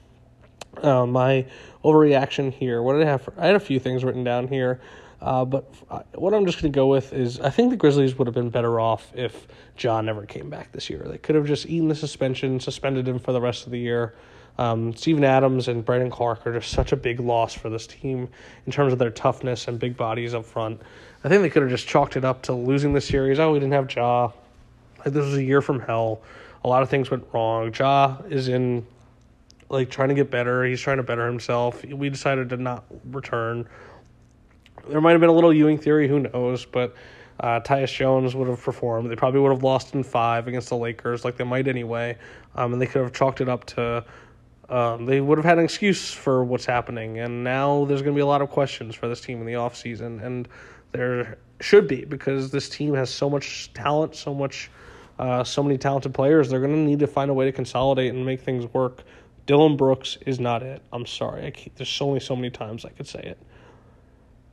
Uh, 0.83 1.05
my 1.05 1.45
overreaction 1.83 2.51
here, 2.51 2.81
what 2.81 2.93
did 2.93 3.03
I 3.03 3.05
have? 3.05 3.21
For, 3.21 3.33
I 3.37 3.47
had 3.47 3.55
a 3.55 3.59
few 3.59 3.79
things 3.79 4.03
written 4.03 4.23
down 4.23 4.47
here. 4.47 4.81
Uh, 5.21 5.45
but 5.45 5.73
what 6.13 6.33
I'm 6.33 6.45
just 6.45 6.61
going 6.61 6.71
to 6.71 6.75
go 6.75 6.87
with 6.87 7.13
is 7.13 7.39
I 7.39 7.49
think 7.49 7.71
the 7.71 7.77
Grizzlies 7.77 8.17
would 8.17 8.27
have 8.27 8.35
been 8.35 8.49
better 8.49 8.79
off 8.79 9.11
if 9.15 9.47
Ja 9.79 10.01
never 10.01 10.25
came 10.25 10.49
back 10.49 10.71
this 10.71 10.89
year. 10.89 11.05
They 11.07 11.17
could 11.17 11.35
have 11.35 11.47
just 11.47 11.65
eaten 11.67 11.87
the 11.87 11.95
suspension, 11.95 12.59
suspended 12.59 13.07
him 13.07 13.17
for 13.17 13.31
the 13.31 13.41
rest 13.41 13.65
of 13.65 13.71
the 13.71 13.79
year. 13.79 14.13
Um, 14.57 14.95
Steven 14.95 15.23
Adams 15.23 15.67
and 15.67 15.83
Brandon 15.83 16.09
Clarke 16.09 16.45
are 16.47 16.53
just 16.53 16.71
such 16.71 16.91
a 16.91 16.95
big 16.95 17.19
loss 17.19 17.53
for 17.53 17.69
this 17.69 17.87
team 17.87 18.29
in 18.65 18.71
terms 18.71 18.93
of 18.93 18.99
their 18.99 19.09
toughness 19.09 19.67
and 19.67 19.79
big 19.79 19.97
bodies 19.97 20.33
up 20.33 20.45
front. 20.45 20.81
I 21.23 21.29
think 21.29 21.41
they 21.41 21.49
could 21.49 21.63
have 21.63 21.71
just 21.71 21.87
chalked 21.87 22.15
it 22.15 22.23
up 22.23 22.43
to 22.43 22.53
losing 22.53 22.93
the 22.93 23.01
series. 23.01 23.39
Oh, 23.39 23.51
we 23.51 23.59
didn't 23.59 23.73
have 23.73 23.93
Ja. 23.93 24.31
Like, 24.99 25.13
this 25.13 25.25
was 25.25 25.35
a 25.35 25.43
year 25.43 25.61
from 25.61 25.79
hell. 25.79 26.21
A 26.63 26.67
lot 26.67 26.83
of 26.83 26.89
things 26.89 27.11
went 27.11 27.25
wrong. 27.33 27.73
Ja 27.77 28.17
is 28.29 28.47
in 28.47 28.85
like 29.69 29.89
trying 29.89 30.09
to 30.09 30.15
get 30.15 30.29
better. 30.29 30.63
He's 30.63 30.81
trying 30.81 30.97
to 30.97 31.03
better 31.03 31.25
himself. 31.25 31.83
We 31.83 32.09
decided 32.09 32.49
to 32.49 32.57
not 32.57 32.85
return. 33.05 33.67
There 34.87 35.01
might 35.01 35.11
have 35.11 35.21
been 35.21 35.29
a 35.29 35.33
little 35.33 35.53
Ewing 35.53 35.77
theory, 35.77 36.07
who 36.07 36.19
knows, 36.19 36.65
but 36.65 36.95
uh, 37.39 37.59
Tyus 37.61 37.93
Jones 37.93 38.35
would 38.35 38.47
have 38.47 38.61
performed. 38.61 39.09
They 39.09 39.15
probably 39.15 39.39
would 39.39 39.51
have 39.51 39.63
lost 39.63 39.95
in 39.95 40.03
five 40.03 40.47
against 40.47 40.69
the 40.69 40.77
Lakers, 40.77 41.25
like 41.25 41.37
they 41.37 41.43
might 41.43 41.67
anyway. 41.67 42.17
Um, 42.55 42.73
and 42.73 42.81
they 42.81 42.85
could 42.85 43.01
have 43.01 43.13
chalked 43.13 43.41
it 43.41 43.49
up 43.49 43.65
to 43.65 44.05
um, 44.69 45.05
they 45.05 45.21
would 45.21 45.37
have 45.37 45.45
had 45.45 45.57
an 45.57 45.63
excuse 45.63 46.11
for 46.11 46.43
what's 46.43 46.65
happening. 46.65 47.19
And 47.19 47.43
now 47.43 47.85
there's 47.85 48.01
going 48.01 48.13
to 48.13 48.17
be 48.17 48.21
a 48.21 48.25
lot 48.25 48.41
of 48.41 48.49
questions 48.49 48.95
for 48.95 49.07
this 49.07 49.21
team 49.21 49.39
in 49.39 49.45
the 49.45 49.53
offseason. 49.53 50.23
And 50.23 50.47
there 50.91 51.37
should 51.59 51.87
be 51.87 52.05
because 52.05 52.51
this 52.51 52.69
team 52.69 52.93
has 52.95 53.09
so 53.09 53.29
much 53.29 53.71
talent, 53.73 54.15
so 54.15 54.33
much, 54.33 54.71
uh, 55.19 55.43
so 55.43 55.61
many 55.61 55.77
talented 55.77 56.13
players. 56.13 56.49
They're 56.49 56.59
going 56.59 56.73
to 56.73 56.79
need 56.79 56.99
to 56.99 57.07
find 57.07 57.29
a 57.29 57.33
way 57.33 57.45
to 57.45 57.51
consolidate 57.51 58.13
and 58.13 58.25
make 58.25 58.41
things 58.41 58.65
work. 58.73 59.03
Dillon 59.45 59.77
Brooks 59.77 60.17
is 60.25 60.39
not 60.39 60.63
it. 60.63 60.81
I'm 60.91 61.05
sorry. 61.05 61.53
There's 61.75 62.01
only 62.01 62.19
so 62.19 62.35
many 62.35 62.49
times 62.49 62.85
I 62.85 62.89
could 62.89 63.07
say 63.07 63.21
it. 63.21 63.37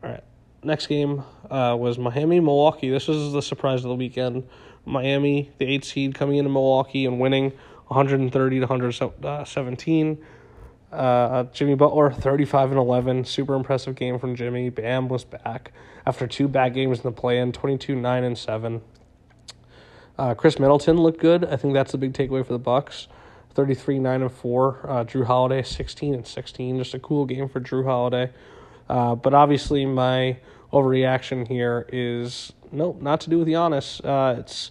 All 0.02 0.10
right. 0.10 0.24
Next 0.62 0.86
game 0.86 1.24
uh, 1.50 1.76
was 1.78 1.98
Miami 1.98 2.40
Milwaukee. 2.40 2.90
This 2.90 3.08
was 3.08 3.32
the 3.32 3.42
surprise 3.42 3.84
of 3.84 3.88
the 3.88 3.96
weekend. 3.96 4.46
Miami, 4.84 5.50
the 5.58 5.66
eight 5.66 5.84
seed, 5.84 6.14
coming 6.14 6.36
into 6.36 6.50
Milwaukee 6.50 7.06
and 7.06 7.18
winning 7.18 7.52
130 7.88 8.60
to 8.60 8.66
117. 8.66 10.18
Uh, 10.92 11.44
Jimmy 11.44 11.74
Butler, 11.74 12.10
35 12.12 12.70
and 12.70 12.78
11. 12.78 13.24
Super 13.24 13.54
impressive 13.54 13.94
game 13.94 14.18
from 14.18 14.36
Jimmy. 14.36 14.68
Bam 14.68 15.08
was 15.08 15.24
back 15.24 15.72
after 16.04 16.26
two 16.26 16.48
bad 16.48 16.74
games 16.74 16.98
in 16.98 17.04
the 17.04 17.12
play 17.12 17.38
in, 17.38 17.52
22 17.52 17.96
9 17.96 18.24
and 18.24 18.36
7. 18.36 18.82
Uh, 20.18 20.34
Khris 20.34 20.58
Middleton 20.58 20.98
looked 20.98 21.20
good. 21.20 21.44
I 21.44 21.56
think 21.56 21.74
that's 21.74 21.92
the 21.92 21.98
big 21.98 22.12
takeaway 22.12 22.44
for 22.44 22.52
the 22.52 22.58
Bucks. 22.58 23.08
33 23.54 23.98
9 23.98 24.22
and 24.22 24.32
4. 24.32 24.90
Uh, 24.90 25.04
Jrue 25.04 25.24
Holiday, 25.24 25.62
16 25.62 26.14
and 26.14 26.26
16. 26.26 26.78
Just 26.78 26.94
a 26.94 26.98
cool 26.98 27.26
game 27.26 27.48
for 27.48 27.60
Jrue 27.60 27.84
Holiday. 27.84 28.30
Uh, 28.88 29.14
but 29.14 29.34
obviously, 29.34 29.86
my 29.86 30.38
overreaction 30.72 31.46
here 31.46 31.86
is 31.92 32.52
no, 32.70 32.96
not 33.00 33.20
to 33.22 33.30
do 33.30 33.38
with 33.38 33.48
Giannis. 33.48 34.04
Uh, 34.04 34.40
it's 34.40 34.70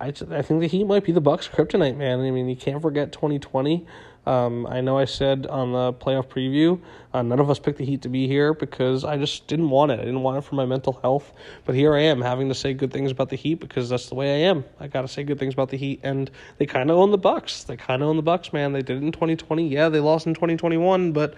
I, 0.00 0.08
I 0.08 0.42
think 0.42 0.60
the 0.60 0.66
Heat 0.66 0.84
might 0.84 1.04
be 1.04 1.12
the 1.12 1.20
Bucks' 1.20 1.48
kryptonite, 1.48 1.96
man. 1.96 2.20
I 2.20 2.30
mean, 2.30 2.48
you 2.48 2.56
can't 2.56 2.82
forget 2.82 3.12
2020. 3.12 3.86
Um, 4.26 4.66
I 4.66 4.80
know 4.80 4.98
I 4.98 5.04
said 5.04 5.46
on 5.46 5.72
the 5.72 5.92
playoff 5.92 6.28
preview, 6.28 6.80
uh, 7.12 7.22
none 7.22 7.40
of 7.40 7.50
us 7.50 7.58
picked 7.58 7.78
the 7.78 7.84
Heat 7.84 8.02
to 8.02 8.08
be 8.08 8.26
here 8.26 8.54
because 8.54 9.04
I 9.04 9.16
just 9.16 9.46
didn't 9.46 9.70
want 9.70 9.92
it. 9.92 10.00
I 10.00 10.04
didn't 10.04 10.22
want 10.22 10.38
it 10.38 10.40
for 10.42 10.54
my 10.54 10.64
mental 10.64 10.94
health. 11.02 11.32
But 11.64 11.74
here 11.74 11.94
I 11.94 12.00
am 12.00 12.20
having 12.20 12.48
to 12.48 12.54
say 12.54 12.72
good 12.74 12.92
things 12.92 13.10
about 13.10 13.28
the 13.28 13.36
Heat 13.36 13.56
because 13.56 13.88
that's 13.88 14.08
the 14.08 14.14
way 14.14 14.44
I 14.44 14.48
am. 14.48 14.64
I 14.80 14.88
got 14.88 15.02
to 15.02 15.08
say 15.08 15.24
good 15.24 15.38
things 15.38 15.54
about 15.54 15.68
the 15.68 15.76
Heat, 15.76 16.00
and 16.02 16.30
they 16.58 16.66
kind 16.66 16.90
of 16.90 16.96
own 16.96 17.10
the 17.10 17.18
Bucks. 17.18 17.64
They 17.64 17.76
kind 17.76 18.02
of 18.02 18.08
own 18.08 18.16
the 18.16 18.22
Bucks, 18.22 18.52
man. 18.52 18.72
They 18.72 18.82
did 18.82 18.96
it 18.96 19.02
in 19.02 19.12
2020. 19.12 19.68
Yeah, 19.68 19.88
they 19.88 20.00
lost 20.00 20.26
in 20.26 20.34
2021, 20.34 21.12
but 21.12 21.34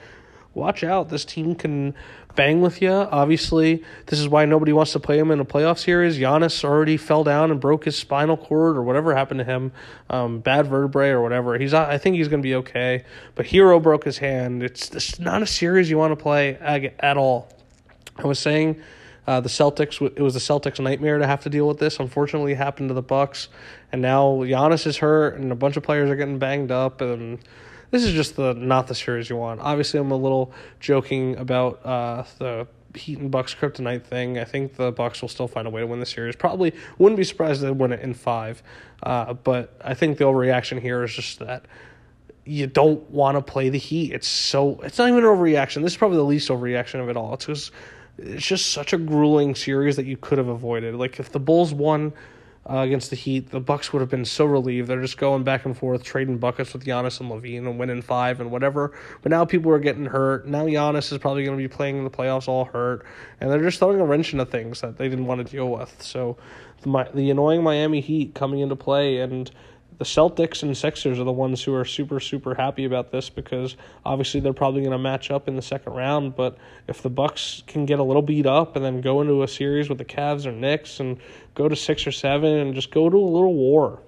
watch 0.56 0.82
out. 0.82 1.10
This 1.10 1.24
team 1.24 1.54
can 1.54 1.94
bang 2.34 2.60
with 2.60 2.82
you. 2.82 2.90
Obviously, 2.90 3.84
this 4.06 4.18
is 4.18 4.28
why 4.28 4.44
nobody 4.44 4.72
wants 4.72 4.92
to 4.92 5.00
play 5.00 5.18
him 5.18 5.30
in 5.30 5.38
a 5.38 5.44
playoff 5.44 5.78
series. 5.78 6.18
Giannis 6.18 6.64
already 6.64 6.96
fell 6.96 7.22
down 7.22 7.50
and 7.50 7.60
broke 7.60 7.84
his 7.84 7.96
spinal 7.96 8.36
cord 8.36 8.76
or 8.76 8.82
whatever 8.82 9.14
happened 9.14 9.38
to 9.38 9.44
him, 9.44 9.72
um, 10.10 10.40
bad 10.40 10.66
vertebrae 10.66 11.10
or 11.10 11.22
whatever. 11.22 11.58
He's 11.58 11.74
I 11.74 11.98
think 11.98 12.16
he's 12.16 12.28
going 12.28 12.42
to 12.42 12.46
be 12.46 12.54
okay. 12.56 13.04
But 13.34 13.46
Herro 13.46 13.82
broke 13.82 14.04
his 14.04 14.18
hand. 14.18 14.62
It's, 14.62 15.18
not 15.20 15.42
a 15.42 15.46
series 15.46 15.88
you 15.88 15.98
want 15.98 16.12
to 16.12 16.22
play 16.22 16.56
at 17.00 17.16
all. 17.16 17.48
I 18.16 18.26
was 18.26 18.38
saying 18.38 18.80
uh, 19.26 19.40
the 19.40 19.48
Celtics. 19.48 20.00
It 20.16 20.22
was 20.22 20.34
the 20.34 20.40
Celtics' 20.40 20.80
nightmare 20.80 21.18
to 21.18 21.26
have 21.26 21.42
to 21.42 21.50
deal 21.50 21.66
with 21.68 21.78
this. 21.78 21.98
Unfortunately, 21.98 22.52
it 22.52 22.58
happened 22.58 22.88
to 22.88 22.94
the 22.94 23.02
Bucks, 23.02 23.48
and 23.92 24.00
now 24.00 24.24
Giannis 24.42 24.86
is 24.86 24.98
hurt, 24.98 25.36
and 25.36 25.52
a 25.52 25.54
bunch 25.54 25.76
of 25.76 25.82
players 25.82 26.10
are 26.10 26.16
getting 26.16 26.38
banged 26.38 26.70
up, 26.70 27.00
and 27.00 27.38
this 27.96 28.04
is 28.04 28.12
just 28.12 28.36
the 28.36 28.52
not 28.52 28.88
the 28.88 28.94
series 28.94 29.30
you 29.30 29.36
want. 29.36 29.58
Obviously, 29.60 29.98
I'm 29.98 30.10
a 30.10 30.16
little 30.16 30.52
joking 30.80 31.34
about 31.36 31.84
uh, 31.84 32.24
the 32.38 32.66
Heat 32.94 33.18
and 33.18 33.30
Bucks 33.30 33.54
kryptonite 33.54 34.04
thing. 34.04 34.38
I 34.38 34.44
think 34.44 34.76
the 34.76 34.92
Bucks 34.92 35.22
will 35.22 35.30
still 35.30 35.48
find 35.48 35.66
a 35.66 35.70
way 35.70 35.80
to 35.80 35.86
win 35.86 36.00
the 36.00 36.06
series. 36.06 36.36
Probably 36.36 36.74
wouldn't 36.98 37.16
be 37.16 37.24
surprised 37.24 37.62
if 37.62 37.66
they 37.68 37.70
win 37.70 37.92
it 37.92 38.00
in 38.00 38.12
five, 38.12 38.62
uh, 39.02 39.32
but 39.32 39.74
I 39.82 39.94
think 39.94 40.18
the 40.18 40.24
overreaction 40.24 40.78
here 40.78 41.04
is 41.04 41.14
just 41.14 41.38
that 41.38 41.64
you 42.44 42.66
don't 42.66 43.08
want 43.10 43.38
to 43.38 43.42
play 43.42 43.70
the 43.70 43.78
Heat. 43.78 44.12
It's 44.12 44.28
so 44.28 44.78
it's 44.82 44.98
not 44.98 45.08
even 45.08 45.24
an 45.24 45.30
overreaction. 45.30 45.82
This 45.82 45.92
is 45.92 45.96
probably 45.96 46.18
the 46.18 46.24
least 46.24 46.50
overreaction 46.50 47.00
of 47.00 47.08
it 47.08 47.16
all. 47.16 47.32
It's 47.32 47.46
just 47.46 47.72
it's 48.18 48.46
just 48.46 48.72
such 48.72 48.92
a 48.92 48.98
grueling 48.98 49.54
series 49.54 49.96
that 49.96 50.04
you 50.04 50.18
could 50.18 50.36
have 50.36 50.48
avoided. 50.48 50.96
Like 50.96 51.18
if 51.18 51.32
the 51.32 51.40
Bulls 51.40 51.72
won 51.72 52.12
uh, 52.68 52.78
against 52.78 53.10
the 53.10 53.16
Heat, 53.16 53.50
the 53.50 53.60
Bucks 53.60 53.92
would 53.92 54.00
have 54.00 54.08
been 54.08 54.24
so 54.24 54.44
relieved. 54.44 54.88
They're 54.88 55.00
just 55.00 55.18
going 55.18 55.44
back 55.44 55.64
and 55.64 55.76
forth, 55.76 56.02
trading 56.02 56.38
buckets 56.38 56.72
with 56.72 56.84
Giannis 56.84 57.20
and 57.20 57.30
LaVine, 57.30 57.58
and 57.58 57.78
winning 57.78 58.02
five 58.02 58.40
and 58.40 58.50
whatever. 58.50 58.96
But 59.22 59.30
now 59.30 59.44
people 59.44 59.70
are 59.72 59.78
getting 59.78 60.06
hurt. 60.06 60.46
Now 60.46 60.66
Giannis 60.66 61.12
is 61.12 61.18
probably 61.18 61.44
going 61.44 61.56
to 61.56 61.62
be 61.62 61.68
playing 61.68 61.98
in 61.98 62.04
the 62.04 62.10
playoffs 62.10 62.48
all 62.48 62.64
hurt, 62.64 63.06
and 63.40 63.50
they're 63.50 63.62
just 63.62 63.78
throwing 63.78 64.00
a 64.00 64.04
wrench 64.04 64.32
into 64.32 64.46
things 64.46 64.80
that 64.80 64.98
they 64.98 65.08
didn't 65.08 65.26
want 65.26 65.46
to 65.46 65.50
deal 65.50 65.70
with. 65.70 66.02
So 66.02 66.36
the, 66.82 67.10
the 67.14 67.30
annoying 67.30 67.62
Miami 67.62 68.00
Heat 68.00 68.34
coming 68.34 68.60
into 68.60 68.76
play 68.76 69.18
and 69.18 69.50
the 69.98 70.04
Celtics 70.04 70.62
and 70.62 70.76
Sixers 70.76 71.18
are 71.18 71.24
the 71.24 71.32
ones 71.32 71.62
who 71.62 71.74
are 71.74 71.84
super, 71.84 72.20
super 72.20 72.54
happy 72.54 72.84
about 72.84 73.10
this 73.10 73.30
because 73.30 73.76
obviously 74.04 74.40
they're 74.40 74.52
probably 74.52 74.82
going 74.82 74.92
to 74.92 74.98
match 74.98 75.30
up 75.30 75.48
in 75.48 75.56
the 75.56 75.62
second 75.62 75.94
round. 75.94 76.36
But 76.36 76.58
if 76.86 77.02
the 77.02 77.08
Bucks 77.08 77.62
can 77.66 77.86
get 77.86 77.98
a 77.98 78.02
little 78.02 78.22
beat 78.22 78.46
up 78.46 78.76
and 78.76 78.84
then 78.84 79.00
go 79.00 79.22
into 79.22 79.42
a 79.42 79.48
series 79.48 79.88
with 79.88 79.98
the 79.98 80.04
Cavs 80.04 80.44
or 80.44 80.52
Knicks 80.52 81.00
and 81.00 81.18
go 81.54 81.68
to 81.68 81.76
six 81.76 82.06
or 82.06 82.12
seven 82.12 82.52
and 82.52 82.74
just 82.74 82.90
go 82.90 83.08
to 83.08 83.16
a 83.16 83.18
little 83.18 83.54
war, 83.54 84.00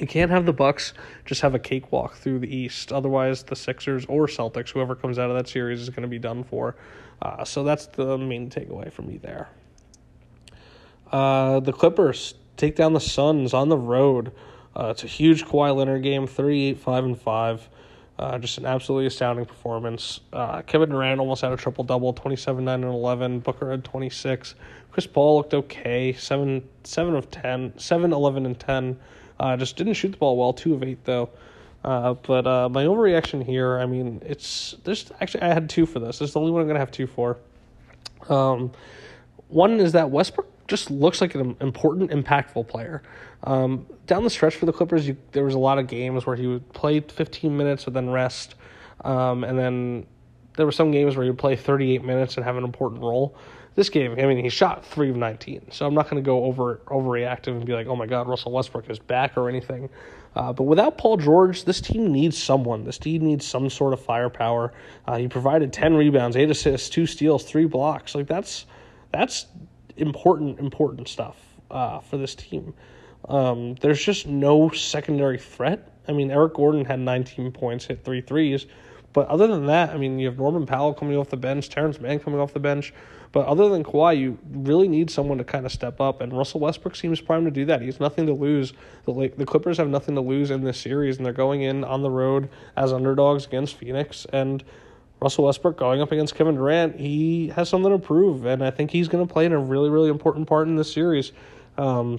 you 0.00 0.06
can't 0.06 0.30
have 0.30 0.46
the 0.46 0.52
Bucks 0.52 0.94
just 1.24 1.40
have 1.42 1.54
a 1.54 1.58
cakewalk 1.58 2.16
through 2.16 2.40
the 2.40 2.54
East. 2.54 2.92
Otherwise, 2.92 3.44
the 3.44 3.56
Sixers 3.56 4.04
or 4.06 4.26
Celtics, 4.26 4.70
whoever 4.70 4.94
comes 4.94 5.18
out 5.18 5.30
of 5.30 5.36
that 5.36 5.48
series, 5.48 5.80
is 5.80 5.90
going 5.90 6.02
to 6.02 6.08
be 6.08 6.18
done 6.18 6.42
for. 6.42 6.76
Uh, 7.20 7.44
so 7.44 7.62
that's 7.62 7.86
the 7.86 8.18
main 8.18 8.50
takeaway 8.50 8.92
for 8.92 9.02
me 9.02 9.18
there. 9.18 9.48
Uh, 11.12 11.60
the 11.60 11.72
Clippers 11.72 12.34
take 12.56 12.74
down 12.74 12.94
the 12.94 13.00
Suns 13.00 13.54
on 13.54 13.68
the 13.68 13.76
road. 13.76 14.32
Uh, 14.76 14.86
it's 14.86 15.04
a 15.04 15.06
huge 15.06 15.44
Kawhi 15.44 15.74
Leonard 15.74 16.02
game, 16.02 16.26
38 16.26 16.78
5 16.78 17.04
and 17.04 17.20
5. 17.20 17.68
Uh, 18.18 18.38
just 18.38 18.58
an 18.58 18.66
absolutely 18.66 19.06
astounding 19.06 19.44
performance. 19.44 20.20
Uh, 20.32 20.62
Kevin 20.62 20.90
Durant 20.90 21.18
almost 21.18 21.42
had 21.42 21.52
a 21.52 21.56
triple 21.56 21.84
double, 21.84 22.12
27 22.12 22.64
9 22.64 22.84
and 22.84 22.92
11. 22.92 23.40
Booker 23.40 23.70
had 23.70 23.84
26. 23.84 24.54
Chris 24.90 25.06
Paul 25.06 25.38
looked 25.38 25.54
okay, 25.54 26.12
7, 26.12 26.62
7 26.84 27.14
of 27.16 27.30
10, 27.30 27.78
7 27.78 28.12
11 28.12 28.46
and 28.46 28.58
10. 28.58 28.98
Uh, 29.40 29.56
just 29.56 29.76
didn't 29.76 29.94
shoot 29.94 30.12
the 30.12 30.18
ball 30.18 30.36
well, 30.36 30.52
2 30.52 30.74
of 30.74 30.82
8 30.82 31.04
though. 31.04 31.30
Uh, 31.84 32.14
but 32.14 32.46
uh, 32.46 32.68
my 32.68 32.84
overreaction 32.84 33.44
here, 33.44 33.78
I 33.78 33.86
mean, 33.86 34.22
it's 34.24 34.76
there's 34.84 35.10
actually 35.20 35.42
I 35.42 35.48
had 35.48 35.68
two 35.68 35.84
for 35.84 35.98
this. 35.98 36.20
This 36.20 36.28
is 36.28 36.34
the 36.34 36.40
only 36.40 36.52
one 36.52 36.62
I'm 36.62 36.68
gonna 36.68 36.78
have 36.78 36.92
two 36.92 37.08
for. 37.08 37.38
Um, 38.28 38.70
one 39.48 39.80
is 39.80 39.92
that 39.92 40.10
Westbrook 40.10 40.61
just 40.72 40.90
looks 40.90 41.20
like 41.20 41.34
an 41.34 41.54
important, 41.60 42.10
impactful 42.10 42.66
player. 42.66 43.02
Um, 43.44 43.86
down 44.06 44.24
the 44.24 44.30
stretch 44.30 44.56
for 44.56 44.64
the 44.64 44.72
Clippers, 44.72 45.06
you, 45.06 45.18
there 45.32 45.44
was 45.44 45.52
a 45.54 45.58
lot 45.58 45.78
of 45.78 45.86
games 45.86 46.24
where 46.24 46.34
he 46.34 46.46
would 46.46 46.72
play 46.72 47.00
15 47.00 47.54
minutes 47.54 47.86
and 47.86 47.94
then 47.94 48.08
rest, 48.08 48.54
um, 49.04 49.44
and 49.44 49.58
then 49.58 50.06
there 50.56 50.64
were 50.64 50.72
some 50.72 50.90
games 50.90 51.14
where 51.14 51.24
he 51.24 51.30
would 51.30 51.38
play 51.38 51.56
38 51.56 52.02
minutes 52.02 52.36
and 52.36 52.44
have 52.46 52.56
an 52.56 52.64
important 52.64 53.02
role. 53.02 53.36
This 53.74 53.90
game, 53.90 54.12
I 54.12 54.24
mean, 54.24 54.42
he 54.42 54.48
shot 54.48 54.82
three 54.82 55.10
of 55.10 55.16
19, 55.16 55.72
so 55.72 55.86
I'm 55.86 55.92
not 55.92 56.08
going 56.08 56.22
to 56.22 56.26
go 56.26 56.44
over 56.44 56.80
overreactive 56.86 57.48
and 57.48 57.66
be 57.66 57.74
like, 57.74 57.86
"Oh 57.86 57.96
my 57.96 58.06
God, 58.06 58.26
Russell 58.26 58.52
Westbrook 58.52 58.88
is 58.88 58.98
back" 58.98 59.36
or 59.36 59.50
anything. 59.50 59.90
Uh, 60.34 60.54
but 60.54 60.64
without 60.64 60.96
Paul 60.96 61.18
George, 61.18 61.64
this 61.66 61.82
team 61.82 62.10
needs 62.10 62.42
someone. 62.42 62.84
This 62.84 62.96
team 62.96 63.24
needs 63.26 63.46
some 63.46 63.68
sort 63.68 63.92
of 63.92 64.00
firepower. 64.02 64.72
Uh, 65.06 65.18
he 65.18 65.28
provided 65.28 65.70
10 65.72 65.94
rebounds, 65.94 66.36
eight 66.36 66.50
assists, 66.50 66.88
two 66.88 67.06
steals, 67.06 67.44
three 67.44 67.66
blocks. 67.66 68.14
Like 68.14 68.26
that's 68.26 68.64
that's 69.12 69.46
important, 69.96 70.58
important 70.58 71.08
stuff 71.08 71.36
uh, 71.70 72.00
for 72.00 72.16
this 72.16 72.34
team. 72.34 72.74
Um, 73.28 73.74
there's 73.76 74.02
just 74.04 74.26
no 74.26 74.70
secondary 74.70 75.38
threat. 75.38 75.88
I 76.08 76.12
mean, 76.12 76.30
Eric 76.30 76.54
Gordon 76.54 76.84
had 76.84 76.98
19 77.00 77.52
points, 77.52 77.86
hit 77.86 78.04
three 78.04 78.20
threes. 78.20 78.66
But 79.12 79.28
other 79.28 79.46
than 79.46 79.66
that, 79.66 79.90
I 79.90 79.98
mean, 79.98 80.18
you 80.18 80.26
have 80.26 80.38
Norman 80.38 80.66
Powell 80.66 80.94
coming 80.94 81.16
off 81.16 81.28
the 81.28 81.36
bench, 81.36 81.68
Terance 81.68 82.00
Mann 82.00 82.18
coming 82.18 82.40
off 82.40 82.52
the 82.52 82.60
bench. 82.60 82.94
But 83.30 83.46
other 83.46 83.68
than 83.68 83.82
Kawhi, 83.82 84.18
you 84.18 84.38
really 84.50 84.88
need 84.88 85.10
someone 85.10 85.38
to 85.38 85.44
kind 85.44 85.64
of 85.64 85.72
step 85.72 86.00
up. 86.00 86.20
And 86.20 86.36
Russell 86.36 86.60
Westbrook 86.60 86.96
seems 86.96 87.20
primed 87.20 87.46
to 87.46 87.50
do 87.50 87.64
that. 87.66 87.80
He 87.80 87.86
has 87.86 88.00
nothing 88.00 88.26
to 88.26 88.32
lose. 88.32 88.74
The, 89.06 89.32
the 89.36 89.46
Clippers 89.46 89.78
have 89.78 89.88
nothing 89.88 90.14
to 90.16 90.20
lose 90.20 90.50
in 90.50 90.62
this 90.62 90.78
series, 90.78 91.16
and 91.16 91.24
they're 91.24 91.32
going 91.32 91.62
in 91.62 91.82
on 91.84 92.02
the 92.02 92.10
road 92.10 92.50
as 92.76 92.92
underdogs 92.92 93.46
against 93.46 93.76
Phoenix. 93.76 94.26
And 94.32 94.62
Russell 95.22 95.44
Westbrook 95.44 95.76
going 95.76 96.02
up 96.02 96.10
against 96.10 96.34
Kevin 96.34 96.56
Durant, 96.56 96.98
he 96.98 97.48
has 97.48 97.68
something 97.68 97.92
to 97.92 97.98
prove, 97.98 98.44
and 98.44 98.62
I 98.62 98.72
think 98.72 98.90
he's 98.90 99.06
going 99.06 99.24
to 99.24 99.32
play 99.32 99.46
in 99.46 99.52
a 99.52 99.58
really, 99.58 99.88
really 99.88 100.10
important 100.10 100.48
part 100.48 100.66
in 100.66 100.74
this 100.74 100.92
series. 100.92 101.30
Um, 101.78 102.18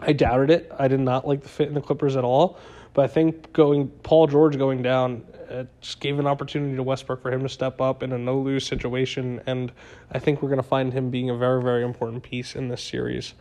I 0.00 0.12
doubted 0.12 0.50
it. 0.50 0.70
I 0.78 0.86
did 0.86 1.00
not 1.00 1.26
like 1.26 1.42
the 1.42 1.48
fit 1.48 1.68
in 1.68 1.74
the 1.74 1.80
Clippers 1.80 2.14
at 2.14 2.24
all, 2.24 2.58
but 2.92 3.06
I 3.06 3.08
think 3.08 3.54
going 3.54 3.88
Paul 3.88 4.26
George 4.26 4.58
going 4.58 4.82
down 4.82 5.24
uh, 5.50 5.64
just 5.80 6.00
gave 6.00 6.18
an 6.18 6.26
opportunity 6.26 6.76
to 6.76 6.82
Westbrook 6.82 7.22
for 7.22 7.32
him 7.32 7.42
to 7.42 7.48
step 7.48 7.80
up 7.80 8.02
in 8.02 8.12
a 8.12 8.18
no 8.18 8.38
lose 8.38 8.66
situation, 8.66 9.40
and 9.46 9.72
I 10.10 10.18
think 10.18 10.42
we're 10.42 10.50
going 10.50 10.62
to 10.62 10.68
find 10.68 10.92
him 10.92 11.08
being 11.08 11.30
a 11.30 11.36
very, 11.36 11.62
very 11.62 11.82
important 11.82 12.22
piece 12.22 12.54
in 12.54 12.68
this 12.68 12.82
series. 12.82 13.32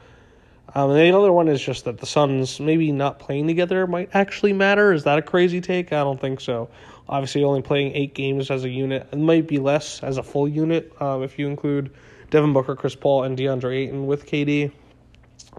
Um, 0.74 0.92
and 0.92 1.00
the 1.00 1.18
other 1.18 1.34
one 1.34 1.50
is 1.50 1.62
just 1.62 1.84
that 1.84 1.98
the 1.98 2.06
Suns 2.06 2.62
maybe 2.62 2.94
not 2.94 3.20
playing 3.20 3.48
together 3.48 3.86
might 3.88 4.10
actually 4.14 4.54
matter. 4.54 4.94
Is 4.94 5.04
that 5.04 5.18
a 5.18 5.22
crazy 5.22 5.60
take? 5.60 5.92
I 5.92 6.02
don't 6.02 6.22
think 6.22 6.40
so. 6.40 6.70
Obviously, 7.12 7.44
only 7.44 7.62
playing 7.62 7.94
eight 7.94 8.16
games 8.16 8.50
as 8.50 8.64
a 8.64 8.70
unit. 8.70 9.08
It 9.12 9.20
might 9.20 9.46
be 9.46 9.60
less 9.60 10.02
as 10.02 10.18
a 10.18 10.24
full 10.24 10.48
unit 10.48 10.92
um, 11.02 11.22
if 11.22 11.38
you 11.38 11.48
include 11.48 11.92
Devin 12.30 12.54
Booker, 12.54 12.76
Chris 12.76 12.96
Paul, 12.96 13.24
and 13.24 13.38
DeAndre 13.38 13.76
Ayton 13.76 14.08
with 14.08 14.26
KD. 14.26 14.72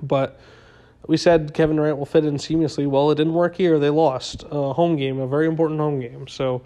But 0.00 0.40
we 1.06 1.16
said 1.16 1.52
Kevin 1.52 1.76
Durant 1.76 1.98
will 1.98 2.06
fit 2.06 2.24
in 2.24 2.36
seamlessly. 2.36 2.86
Well, 2.86 3.10
it 3.10 3.16
didn't 3.16 3.34
work 3.34 3.54
here. 3.54 3.78
They 3.78 3.90
lost 3.90 4.44
a 4.50 4.72
home 4.72 4.96
game, 4.96 5.20
a 5.20 5.26
very 5.26 5.46
important 5.46 5.78
home 5.78 6.00
game. 6.00 6.26
So 6.26 6.62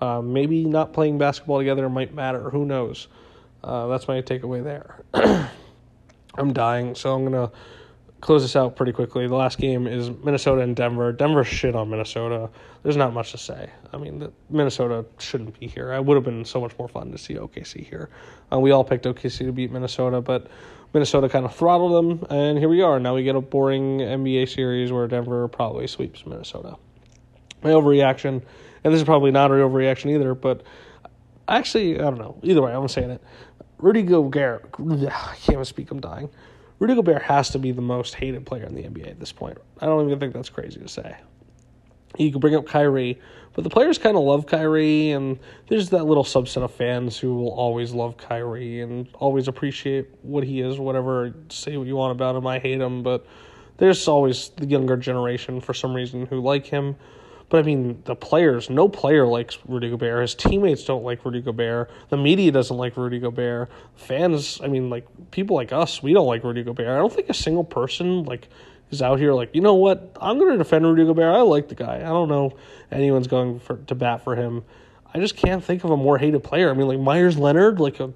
uh, 0.00 0.22
maybe 0.22 0.64
not 0.64 0.92
playing 0.92 1.18
basketball 1.18 1.58
together 1.58 1.88
might 1.90 2.14
matter. 2.14 2.50
Who 2.50 2.64
knows? 2.64 3.08
Uh, 3.62 3.88
that's 3.88 4.08
my 4.08 4.22
takeaway 4.22 4.64
there. 4.64 5.04
I'm 6.34 6.52
dying, 6.54 6.94
so 6.94 7.14
I'm 7.14 7.30
going 7.30 7.48
to 7.48 7.54
close 8.20 8.42
this 8.42 8.56
out 8.56 8.76
pretty 8.76 8.92
quickly. 8.92 9.26
The 9.26 9.34
last 9.34 9.58
game 9.58 9.86
is 9.86 10.10
Minnesota 10.10 10.62
and 10.62 10.76
Denver. 10.76 11.12
Denver 11.12 11.44
shit 11.44 11.74
on 11.74 11.90
Minnesota. 11.90 12.50
There's 12.82 12.96
not 12.96 13.12
much 13.12 13.32
to 13.32 13.38
say. 13.38 13.70
I 13.92 13.96
mean, 13.96 14.30
Minnesota 14.48 15.04
shouldn't 15.18 15.58
be 15.58 15.66
here. 15.66 15.92
It 15.92 16.04
would 16.04 16.14
have 16.14 16.24
been 16.24 16.44
so 16.44 16.60
much 16.60 16.78
more 16.78 16.88
fun 16.88 17.10
to 17.12 17.18
see 17.18 17.34
OKC 17.34 17.86
here. 17.86 18.10
Uh, 18.52 18.58
we 18.58 18.70
all 18.70 18.84
picked 18.84 19.04
OKC 19.06 19.38
to 19.38 19.52
beat 19.52 19.72
Minnesota, 19.72 20.20
but 20.20 20.48
Minnesota 20.92 21.28
kind 21.28 21.44
of 21.44 21.54
throttled 21.54 22.20
them, 22.20 22.26
and 22.30 22.58
here 22.58 22.68
we 22.68 22.82
are. 22.82 22.98
Now 22.98 23.14
we 23.14 23.22
get 23.22 23.36
a 23.36 23.40
boring 23.40 23.98
NBA 23.98 24.48
series 24.52 24.90
where 24.90 25.06
Denver 25.06 25.46
probably 25.48 25.86
sweeps 25.86 26.26
Minnesota. 26.26 26.76
My 27.62 27.70
overreaction, 27.70 28.42
and 28.82 28.92
this 28.92 29.00
is 29.00 29.04
probably 29.04 29.30
not 29.30 29.50
an 29.50 29.58
overreaction 29.58 30.10
either, 30.10 30.34
but 30.34 30.62
actually, 31.48 31.96
I 31.98 32.02
don't 32.02 32.18
know. 32.18 32.38
Either 32.42 32.62
way, 32.62 32.72
I'm 32.72 32.88
saying 32.88 33.10
it. 33.10 33.22
Rudy 33.78 34.02
Gobert, 34.02 34.74
I 34.78 35.36
can't 35.36 35.50
even 35.50 35.64
speak, 35.64 35.90
I'm 35.90 36.00
dying. 36.00 36.28
Rudy 36.80 36.94
Gobert 36.94 37.22
has 37.22 37.50
to 37.50 37.58
be 37.58 37.72
the 37.72 37.82
most 37.82 38.14
hated 38.14 38.46
player 38.46 38.64
in 38.64 38.74
the 38.74 38.82
NBA 38.82 39.10
at 39.10 39.20
this 39.20 39.32
point. 39.32 39.58
I 39.80 39.86
don't 39.86 40.06
even 40.06 40.18
think 40.18 40.32
that's 40.32 40.48
crazy 40.48 40.80
to 40.80 40.88
say. 40.88 41.14
You 42.16 42.30
can 42.30 42.40
bring 42.40 42.56
up 42.56 42.66
Kyrie, 42.66 43.20
but 43.52 43.64
the 43.64 43.70
players 43.70 43.98
kind 43.98 44.16
of 44.16 44.22
love 44.22 44.46
Kyrie, 44.46 45.10
and 45.10 45.38
there's 45.68 45.90
that 45.90 46.04
little 46.04 46.24
subset 46.24 46.62
of 46.62 46.72
fans 46.72 47.18
who 47.18 47.34
will 47.34 47.52
always 47.52 47.92
love 47.92 48.16
Kyrie 48.16 48.80
and 48.80 49.06
always 49.14 49.46
appreciate 49.46 50.08
what 50.22 50.42
he 50.42 50.62
is, 50.62 50.78
whatever. 50.78 51.34
Say 51.50 51.76
what 51.76 51.86
you 51.86 51.96
want 51.96 52.12
about 52.12 52.34
him, 52.34 52.46
I 52.46 52.58
hate 52.58 52.80
him, 52.80 53.02
but 53.02 53.26
there's 53.76 54.08
always 54.08 54.48
the 54.56 54.66
younger 54.66 54.96
generation 54.96 55.60
for 55.60 55.74
some 55.74 55.94
reason 55.94 56.24
who 56.26 56.40
like 56.40 56.64
him. 56.64 56.96
But 57.50 57.58
I 57.58 57.62
mean, 57.62 58.00
the 58.04 58.14
players, 58.14 58.70
no 58.70 58.88
player 58.88 59.26
likes 59.26 59.58
Rudy 59.66 59.90
Gobert. 59.90 60.22
His 60.22 60.34
teammates 60.36 60.84
don't 60.84 61.02
like 61.02 61.24
Rudy 61.24 61.42
Gobert. 61.42 61.90
The 62.08 62.16
media 62.16 62.52
doesn't 62.52 62.76
like 62.76 62.96
Rudy 62.96 63.18
Gobert. 63.18 63.68
Fans, 63.96 64.60
I 64.62 64.68
mean, 64.68 64.88
like 64.88 65.06
people 65.32 65.56
like 65.56 65.72
us, 65.72 66.02
we 66.02 66.12
don't 66.12 66.28
like 66.28 66.44
Rudy 66.44 66.62
Gobert. 66.62 66.88
I 66.88 66.96
don't 66.96 67.12
think 67.12 67.28
a 67.28 67.34
single 67.34 67.64
person 67.64 68.24
like 68.24 68.48
is 68.90 69.02
out 69.02 69.18
here 69.18 69.32
like, 69.32 69.52
you 69.52 69.60
know 69.60 69.74
what? 69.74 70.16
I'm 70.20 70.38
going 70.38 70.52
to 70.52 70.58
defend 70.58 70.86
Rudy 70.86 71.04
Gobert. 71.04 71.34
I 71.34 71.40
like 71.42 71.68
the 71.68 71.74
guy. 71.74 71.96
I 71.96 72.08
don't 72.08 72.28
know 72.28 72.56
anyone's 72.92 73.26
going 73.26 73.58
for, 73.58 73.76
to 73.76 73.94
bat 73.96 74.22
for 74.22 74.36
him. 74.36 74.64
I 75.12 75.18
just 75.18 75.36
can't 75.36 75.62
think 75.62 75.82
of 75.82 75.90
a 75.90 75.96
more 75.96 76.18
hated 76.18 76.44
player. 76.44 76.70
I 76.70 76.74
mean, 76.74 76.86
like 76.86 77.00
Meyers 77.00 77.36
Leonard, 77.36 77.80
like 77.80 77.98
a, 77.98 78.12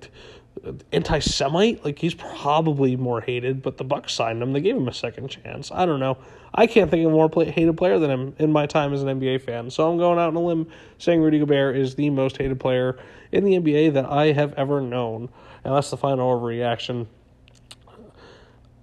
anti-Semite. 0.92 1.84
Like 1.84 1.98
he's 1.98 2.14
probably 2.14 2.96
more 2.96 3.20
hated, 3.20 3.62
but 3.62 3.78
the 3.78 3.84
Bucks 3.84 4.14
signed 4.14 4.42
him. 4.42 4.52
They 4.52 4.60
gave 4.60 4.76
him 4.76 4.88
a 4.88 4.94
second 4.94 5.28
chance. 5.28 5.70
I 5.72 5.86
don't 5.86 6.00
know. 6.00 6.18
I 6.54 6.66
can't 6.66 6.90
think 6.90 7.04
of 7.04 7.12
a 7.12 7.14
more 7.14 7.28
play- 7.28 7.50
hated 7.50 7.76
player 7.76 7.98
than 7.98 8.10
him 8.10 8.34
in 8.38 8.52
my 8.52 8.66
time 8.66 8.92
as 8.92 9.02
an 9.02 9.08
NBA 9.08 9.42
fan. 9.42 9.70
So 9.70 9.90
I'm 9.90 9.98
going 9.98 10.18
out 10.18 10.28
on 10.28 10.36
a 10.36 10.40
limb 10.40 10.68
saying 10.98 11.20
Rudy 11.20 11.40
Gobert 11.40 11.76
is 11.76 11.96
the 11.96 12.10
most 12.10 12.36
hated 12.36 12.60
player 12.60 12.96
in 13.32 13.44
the 13.44 13.54
NBA 13.54 13.94
that 13.94 14.06
I 14.06 14.32
have 14.32 14.52
ever 14.54 14.80
known. 14.80 15.28
And 15.64 15.74
that's 15.74 15.90
the 15.90 15.96
final 15.96 16.38
overreaction 16.38 17.08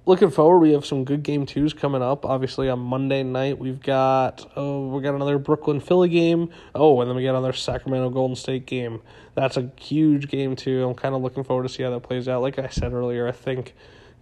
looking 0.06 0.30
forward, 0.30 0.60
we 0.60 0.72
have 0.72 0.86
some 0.86 1.04
good 1.04 1.24
game 1.24 1.46
twos 1.46 1.74
coming 1.74 2.02
up. 2.02 2.26
Obviously, 2.26 2.70
on 2.70 2.80
Monday 2.80 3.24
night, 3.24 3.58
we've 3.58 3.82
got 3.82 4.50
oh, 4.56 4.88
we 4.88 5.02
got 5.02 5.16
another 5.16 5.38
Brooklyn 5.38 5.80
Philly 5.80 6.10
game. 6.10 6.50
Oh, 6.76 7.00
and 7.02 7.10
then 7.10 7.16
we 7.16 7.24
got 7.24 7.32
another 7.32 7.54
Sacramento 7.54 8.10
Golden 8.10 8.36
State 8.36 8.66
game. 8.66 9.02
That's 9.36 9.58
a 9.58 9.72
huge 9.78 10.28
game 10.28 10.56
too. 10.56 10.88
I'm 10.88 10.96
kind 10.96 11.16
of 11.16 11.22
looking 11.22 11.44
forward 11.44 11.64
to 11.64 11.70
see 11.70 11.84
how 11.84 11.92
that 11.92 12.02
plays 12.02 12.28
out. 12.28 12.42
Like 12.42 12.60
I 12.60 12.68
said 12.68 12.94
earlier, 12.94 13.28
I 13.28 13.32
think 13.32 13.74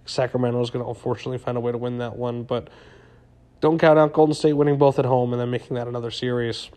Sacramento 0.05 0.61
is 0.61 0.69
going 0.69 0.83
to 0.83 0.89
unfortunately 0.89 1.37
find 1.37 1.57
a 1.57 1.61
way 1.61 1.71
to 1.71 1.77
win 1.77 1.97
that 1.99 2.15
one, 2.15 2.43
but 2.43 2.69
don't 3.61 3.77
count 3.79 3.99
out 3.99 4.13
Golden 4.13 4.33
State 4.33 4.53
winning 4.53 4.77
both 4.77 4.99
at 4.99 5.05
home 5.05 5.33
and 5.33 5.41
then 5.41 5.49
making 5.49 5.75
that 5.75 5.87
another 5.87 6.11
series. 6.11 6.69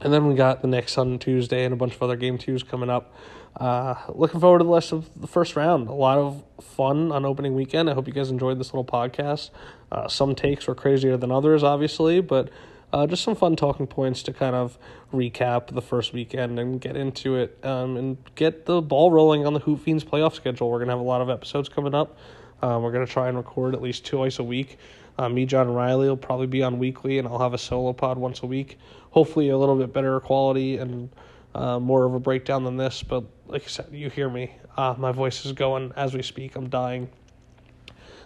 And 0.00 0.12
then 0.12 0.26
we 0.26 0.34
got 0.34 0.62
the 0.62 0.68
next 0.68 0.98
on 0.98 1.18
Tuesday 1.18 1.64
and 1.64 1.72
a 1.72 1.76
bunch 1.76 1.94
of 1.94 2.02
other 2.02 2.16
game 2.16 2.36
twos 2.36 2.62
coming 2.62 2.90
up. 2.90 3.14
Uh, 3.56 3.94
looking 4.08 4.40
forward 4.40 4.58
to 4.58 4.64
the 4.64 4.72
rest 4.72 4.92
of 4.92 5.08
the 5.20 5.26
first 5.26 5.56
round. 5.56 5.88
A 5.88 5.92
lot 5.92 6.18
of 6.18 6.42
fun 6.60 7.12
on 7.12 7.24
opening 7.24 7.54
weekend. 7.54 7.88
I 7.88 7.94
hope 7.94 8.06
you 8.06 8.12
guys 8.12 8.30
enjoyed 8.30 8.58
this 8.58 8.72
little 8.72 8.84
podcast. 8.84 9.50
Uh, 9.90 10.08
some 10.08 10.34
takes 10.34 10.66
were 10.66 10.74
crazier 10.74 11.16
than 11.16 11.30
others, 11.30 11.62
obviously, 11.62 12.20
but 12.20 12.50
uh, 12.92 13.06
just 13.06 13.22
some 13.22 13.34
fun 13.34 13.56
talking 13.56 13.86
points 13.86 14.22
to 14.24 14.32
kind 14.32 14.56
of 14.56 14.78
recap 15.12 15.68
the 15.68 15.82
first 15.82 16.12
weekend 16.12 16.58
and 16.58 16.80
get 16.80 16.96
into 16.96 17.36
it 17.36 17.58
um, 17.62 17.96
and 17.96 18.16
get 18.34 18.66
the 18.66 18.82
ball 18.82 19.10
rolling 19.10 19.46
on 19.46 19.54
the 19.54 19.60
Hoop 19.60 19.80
Fiends 19.80 20.04
playoff 20.04 20.34
schedule. 20.34 20.70
We're 20.70 20.78
going 20.78 20.88
to 20.88 20.94
have 20.94 21.00
a 21.00 21.04
lot 21.04 21.20
of 21.20 21.30
episodes 21.30 21.68
coming 21.68 21.94
up. 21.94 22.16
Um, 22.62 22.82
we're 22.82 22.92
going 22.92 23.06
to 23.06 23.12
try 23.12 23.28
and 23.28 23.36
record 23.36 23.74
at 23.74 23.82
least 23.82 24.06
twice 24.06 24.38
a 24.38 24.44
week. 24.44 24.78
Uh, 25.18 25.28
me, 25.28 25.46
John, 25.46 25.72
Riley 25.72 26.08
will 26.08 26.16
probably 26.16 26.46
be 26.46 26.62
on 26.62 26.78
weekly, 26.78 27.18
and 27.18 27.28
I'll 27.28 27.38
have 27.38 27.54
a 27.54 27.58
solo 27.58 27.92
pod 27.92 28.18
once 28.18 28.42
a 28.42 28.46
week. 28.46 28.78
Hopefully, 29.10 29.50
a 29.50 29.58
little 29.58 29.76
bit 29.76 29.92
better 29.92 30.18
quality 30.20 30.78
and 30.78 31.10
uh, 31.54 31.78
more 31.78 32.04
of 32.04 32.14
a 32.14 32.20
breakdown 32.20 32.64
than 32.64 32.76
this. 32.76 33.02
But 33.02 33.24
like 33.46 33.64
I 33.64 33.68
said, 33.68 33.88
you 33.92 34.08
hear 34.10 34.30
me. 34.30 34.52
Uh, 34.76 34.94
my 34.96 35.12
voice 35.12 35.44
is 35.44 35.52
going 35.52 35.92
as 35.96 36.14
we 36.14 36.22
speak. 36.22 36.56
I'm 36.56 36.68
dying. 36.68 37.10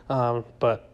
Um, 0.08 0.44
but 0.60 0.88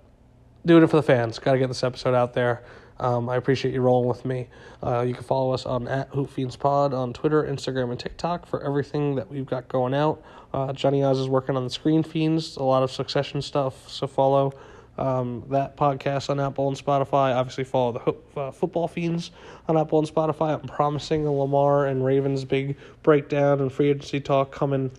doing 0.64 0.83
it 0.83 0.87
for 0.87 0.96
the 0.96 1.02
fans. 1.02 1.38
Got 1.38 1.52
to 1.52 1.59
get 1.59 1.68
this 1.68 1.85
episode 1.85 2.14
out 2.14 2.33
there. 2.33 2.64
Um, 2.98 3.28
I 3.28 3.37
appreciate 3.37 3.74
you 3.74 3.81
rolling 3.81 4.09
with 4.09 4.24
me. 4.24 4.48
Uh, 4.83 5.00
you 5.00 5.12
can 5.12 5.24
follow 5.24 5.52
us 5.52 5.66
on 5.66 5.88
at 5.88 6.11
HoopFiendsPod 6.12 6.92
on 6.92 7.12
Twitter, 7.12 7.42
Instagram, 7.42 7.90
and 7.90 7.98
TikTok 7.98 8.46
for 8.46 8.62
everything 8.64 9.16
that 9.16 9.28
we've 9.28 9.46
got 9.46 9.68
going 9.68 9.92
out. 9.92 10.22
Uh, 10.55 10.72
Johnny 10.72 11.02
Oz 11.02 11.18
is 11.18 11.28
working 11.28 11.57
on 11.57 11.64
the 11.64 11.70
Screen 11.70 12.02
Fiends, 12.02 12.57
a 12.57 12.62
lot 12.62 12.83
of 12.83 12.92
Succession 12.92 13.42
stuff, 13.42 13.88
so 13.88 14.07
follow 14.07 14.52
um, 14.98 15.44
that 15.50 15.76
podcast 15.76 16.31
on 16.31 16.38
Apple 16.40 16.68
and 16.68 16.76
Spotify. 16.76 17.35
Obviously, 17.35 17.64
follow 17.64 17.92
the 18.35 18.40
uh, 18.40 18.50
Football 18.50 18.88
Fiends 18.88 19.31
on 19.68 19.76
Apple 19.76 19.98
and 19.98 20.09
Spotify. 20.09 20.61
I'm 20.61 20.68
promising 20.68 21.26
a 21.26 21.33
Lamar 21.33 21.87
and 21.87 22.05
Ravens 22.05 22.44
big 22.44 22.76
breakdown 23.02 23.61
and 23.61 23.72
free 23.72 23.90
agency 23.90 24.20
talk 24.20 24.52
coming. 24.52 24.90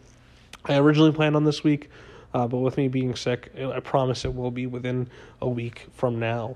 I 0.66 0.78
originally 0.78 1.12
planned 1.12 1.36
on 1.36 1.44
this 1.44 1.64
week, 1.64 1.90
uh, 2.34 2.48
but 2.48 2.58
with 2.60 2.78
me 2.78 2.88
being 2.88 3.16
sick, 3.16 3.52
I 3.58 3.80
promise 3.82 4.26
it 4.26 4.34
will 4.34 4.52
be 4.52 4.66
within 4.66 5.10
a 5.42 5.50
week 5.50 5.88
from 5.94 6.20
now. 6.20 6.56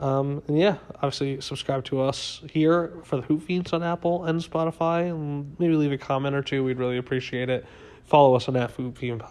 Um, 0.00 0.42
and 0.48 0.58
yeah, 0.58 0.78
obviously 0.96 1.40
subscribe 1.40 1.84
to 1.84 2.00
us 2.00 2.42
here 2.50 2.92
for 3.04 3.16
the 3.16 3.22
Hoop 3.22 3.42
Fiends 3.42 3.72
on 3.72 3.84
Apple 3.84 4.24
and 4.24 4.40
Spotify, 4.40 5.10
and 5.10 5.54
maybe 5.60 5.74
leave 5.74 5.92
a 5.92 5.98
comment 5.98 6.34
or 6.34 6.42
two. 6.42 6.64
We'd 6.64 6.78
really 6.78 6.98
appreciate 6.98 7.48
it. 7.48 7.64
Follow 8.04 8.34
us 8.34 8.48
on 8.48 8.54
that 8.54 8.72
Hoop 8.72 8.98
Fiend. 8.98 9.22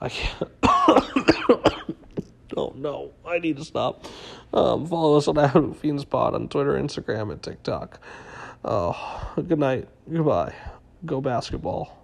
I 0.00 0.08
can't. 0.08 0.50
oh 2.56 2.72
no, 2.76 3.12
I 3.26 3.38
need 3.38 3.58
to 3.58 3.64
stop. 3.64 4.06
Um, 4.52 4.86
follow 4.86 5.16
us 5.16 5.28
on 5.28 5.36
Hoop 5.50 5.76
Fiends 5.76 6.04
Pod 6.04 6.34
on 6.34 6.48
Twitter, 6.48 6.72
Instagram, 6.72 7.30
and 7.30 7.42
TikTok. 7.42 8.00
Oh, 8.64 9.32
good 9.36 9.58
night. 9.58 9.88
Goodbye. 10.10 10.54
Go 11.04 11.20
basketball. 11.20 11.99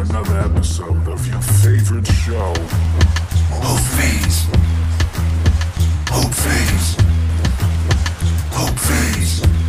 another 0.00 0.38
episode 0.40 1.08
of 1.08 1.26
your 1.26 1.40
favorite 1.42 2.06
show, 2.06 2.54
Hope 3.50 3.80
fades. 3.96 4.46
Hope 6.08 6.32
fades. 6.32 6.96
Hope 8.50 8.78
fades. 8.78 9.59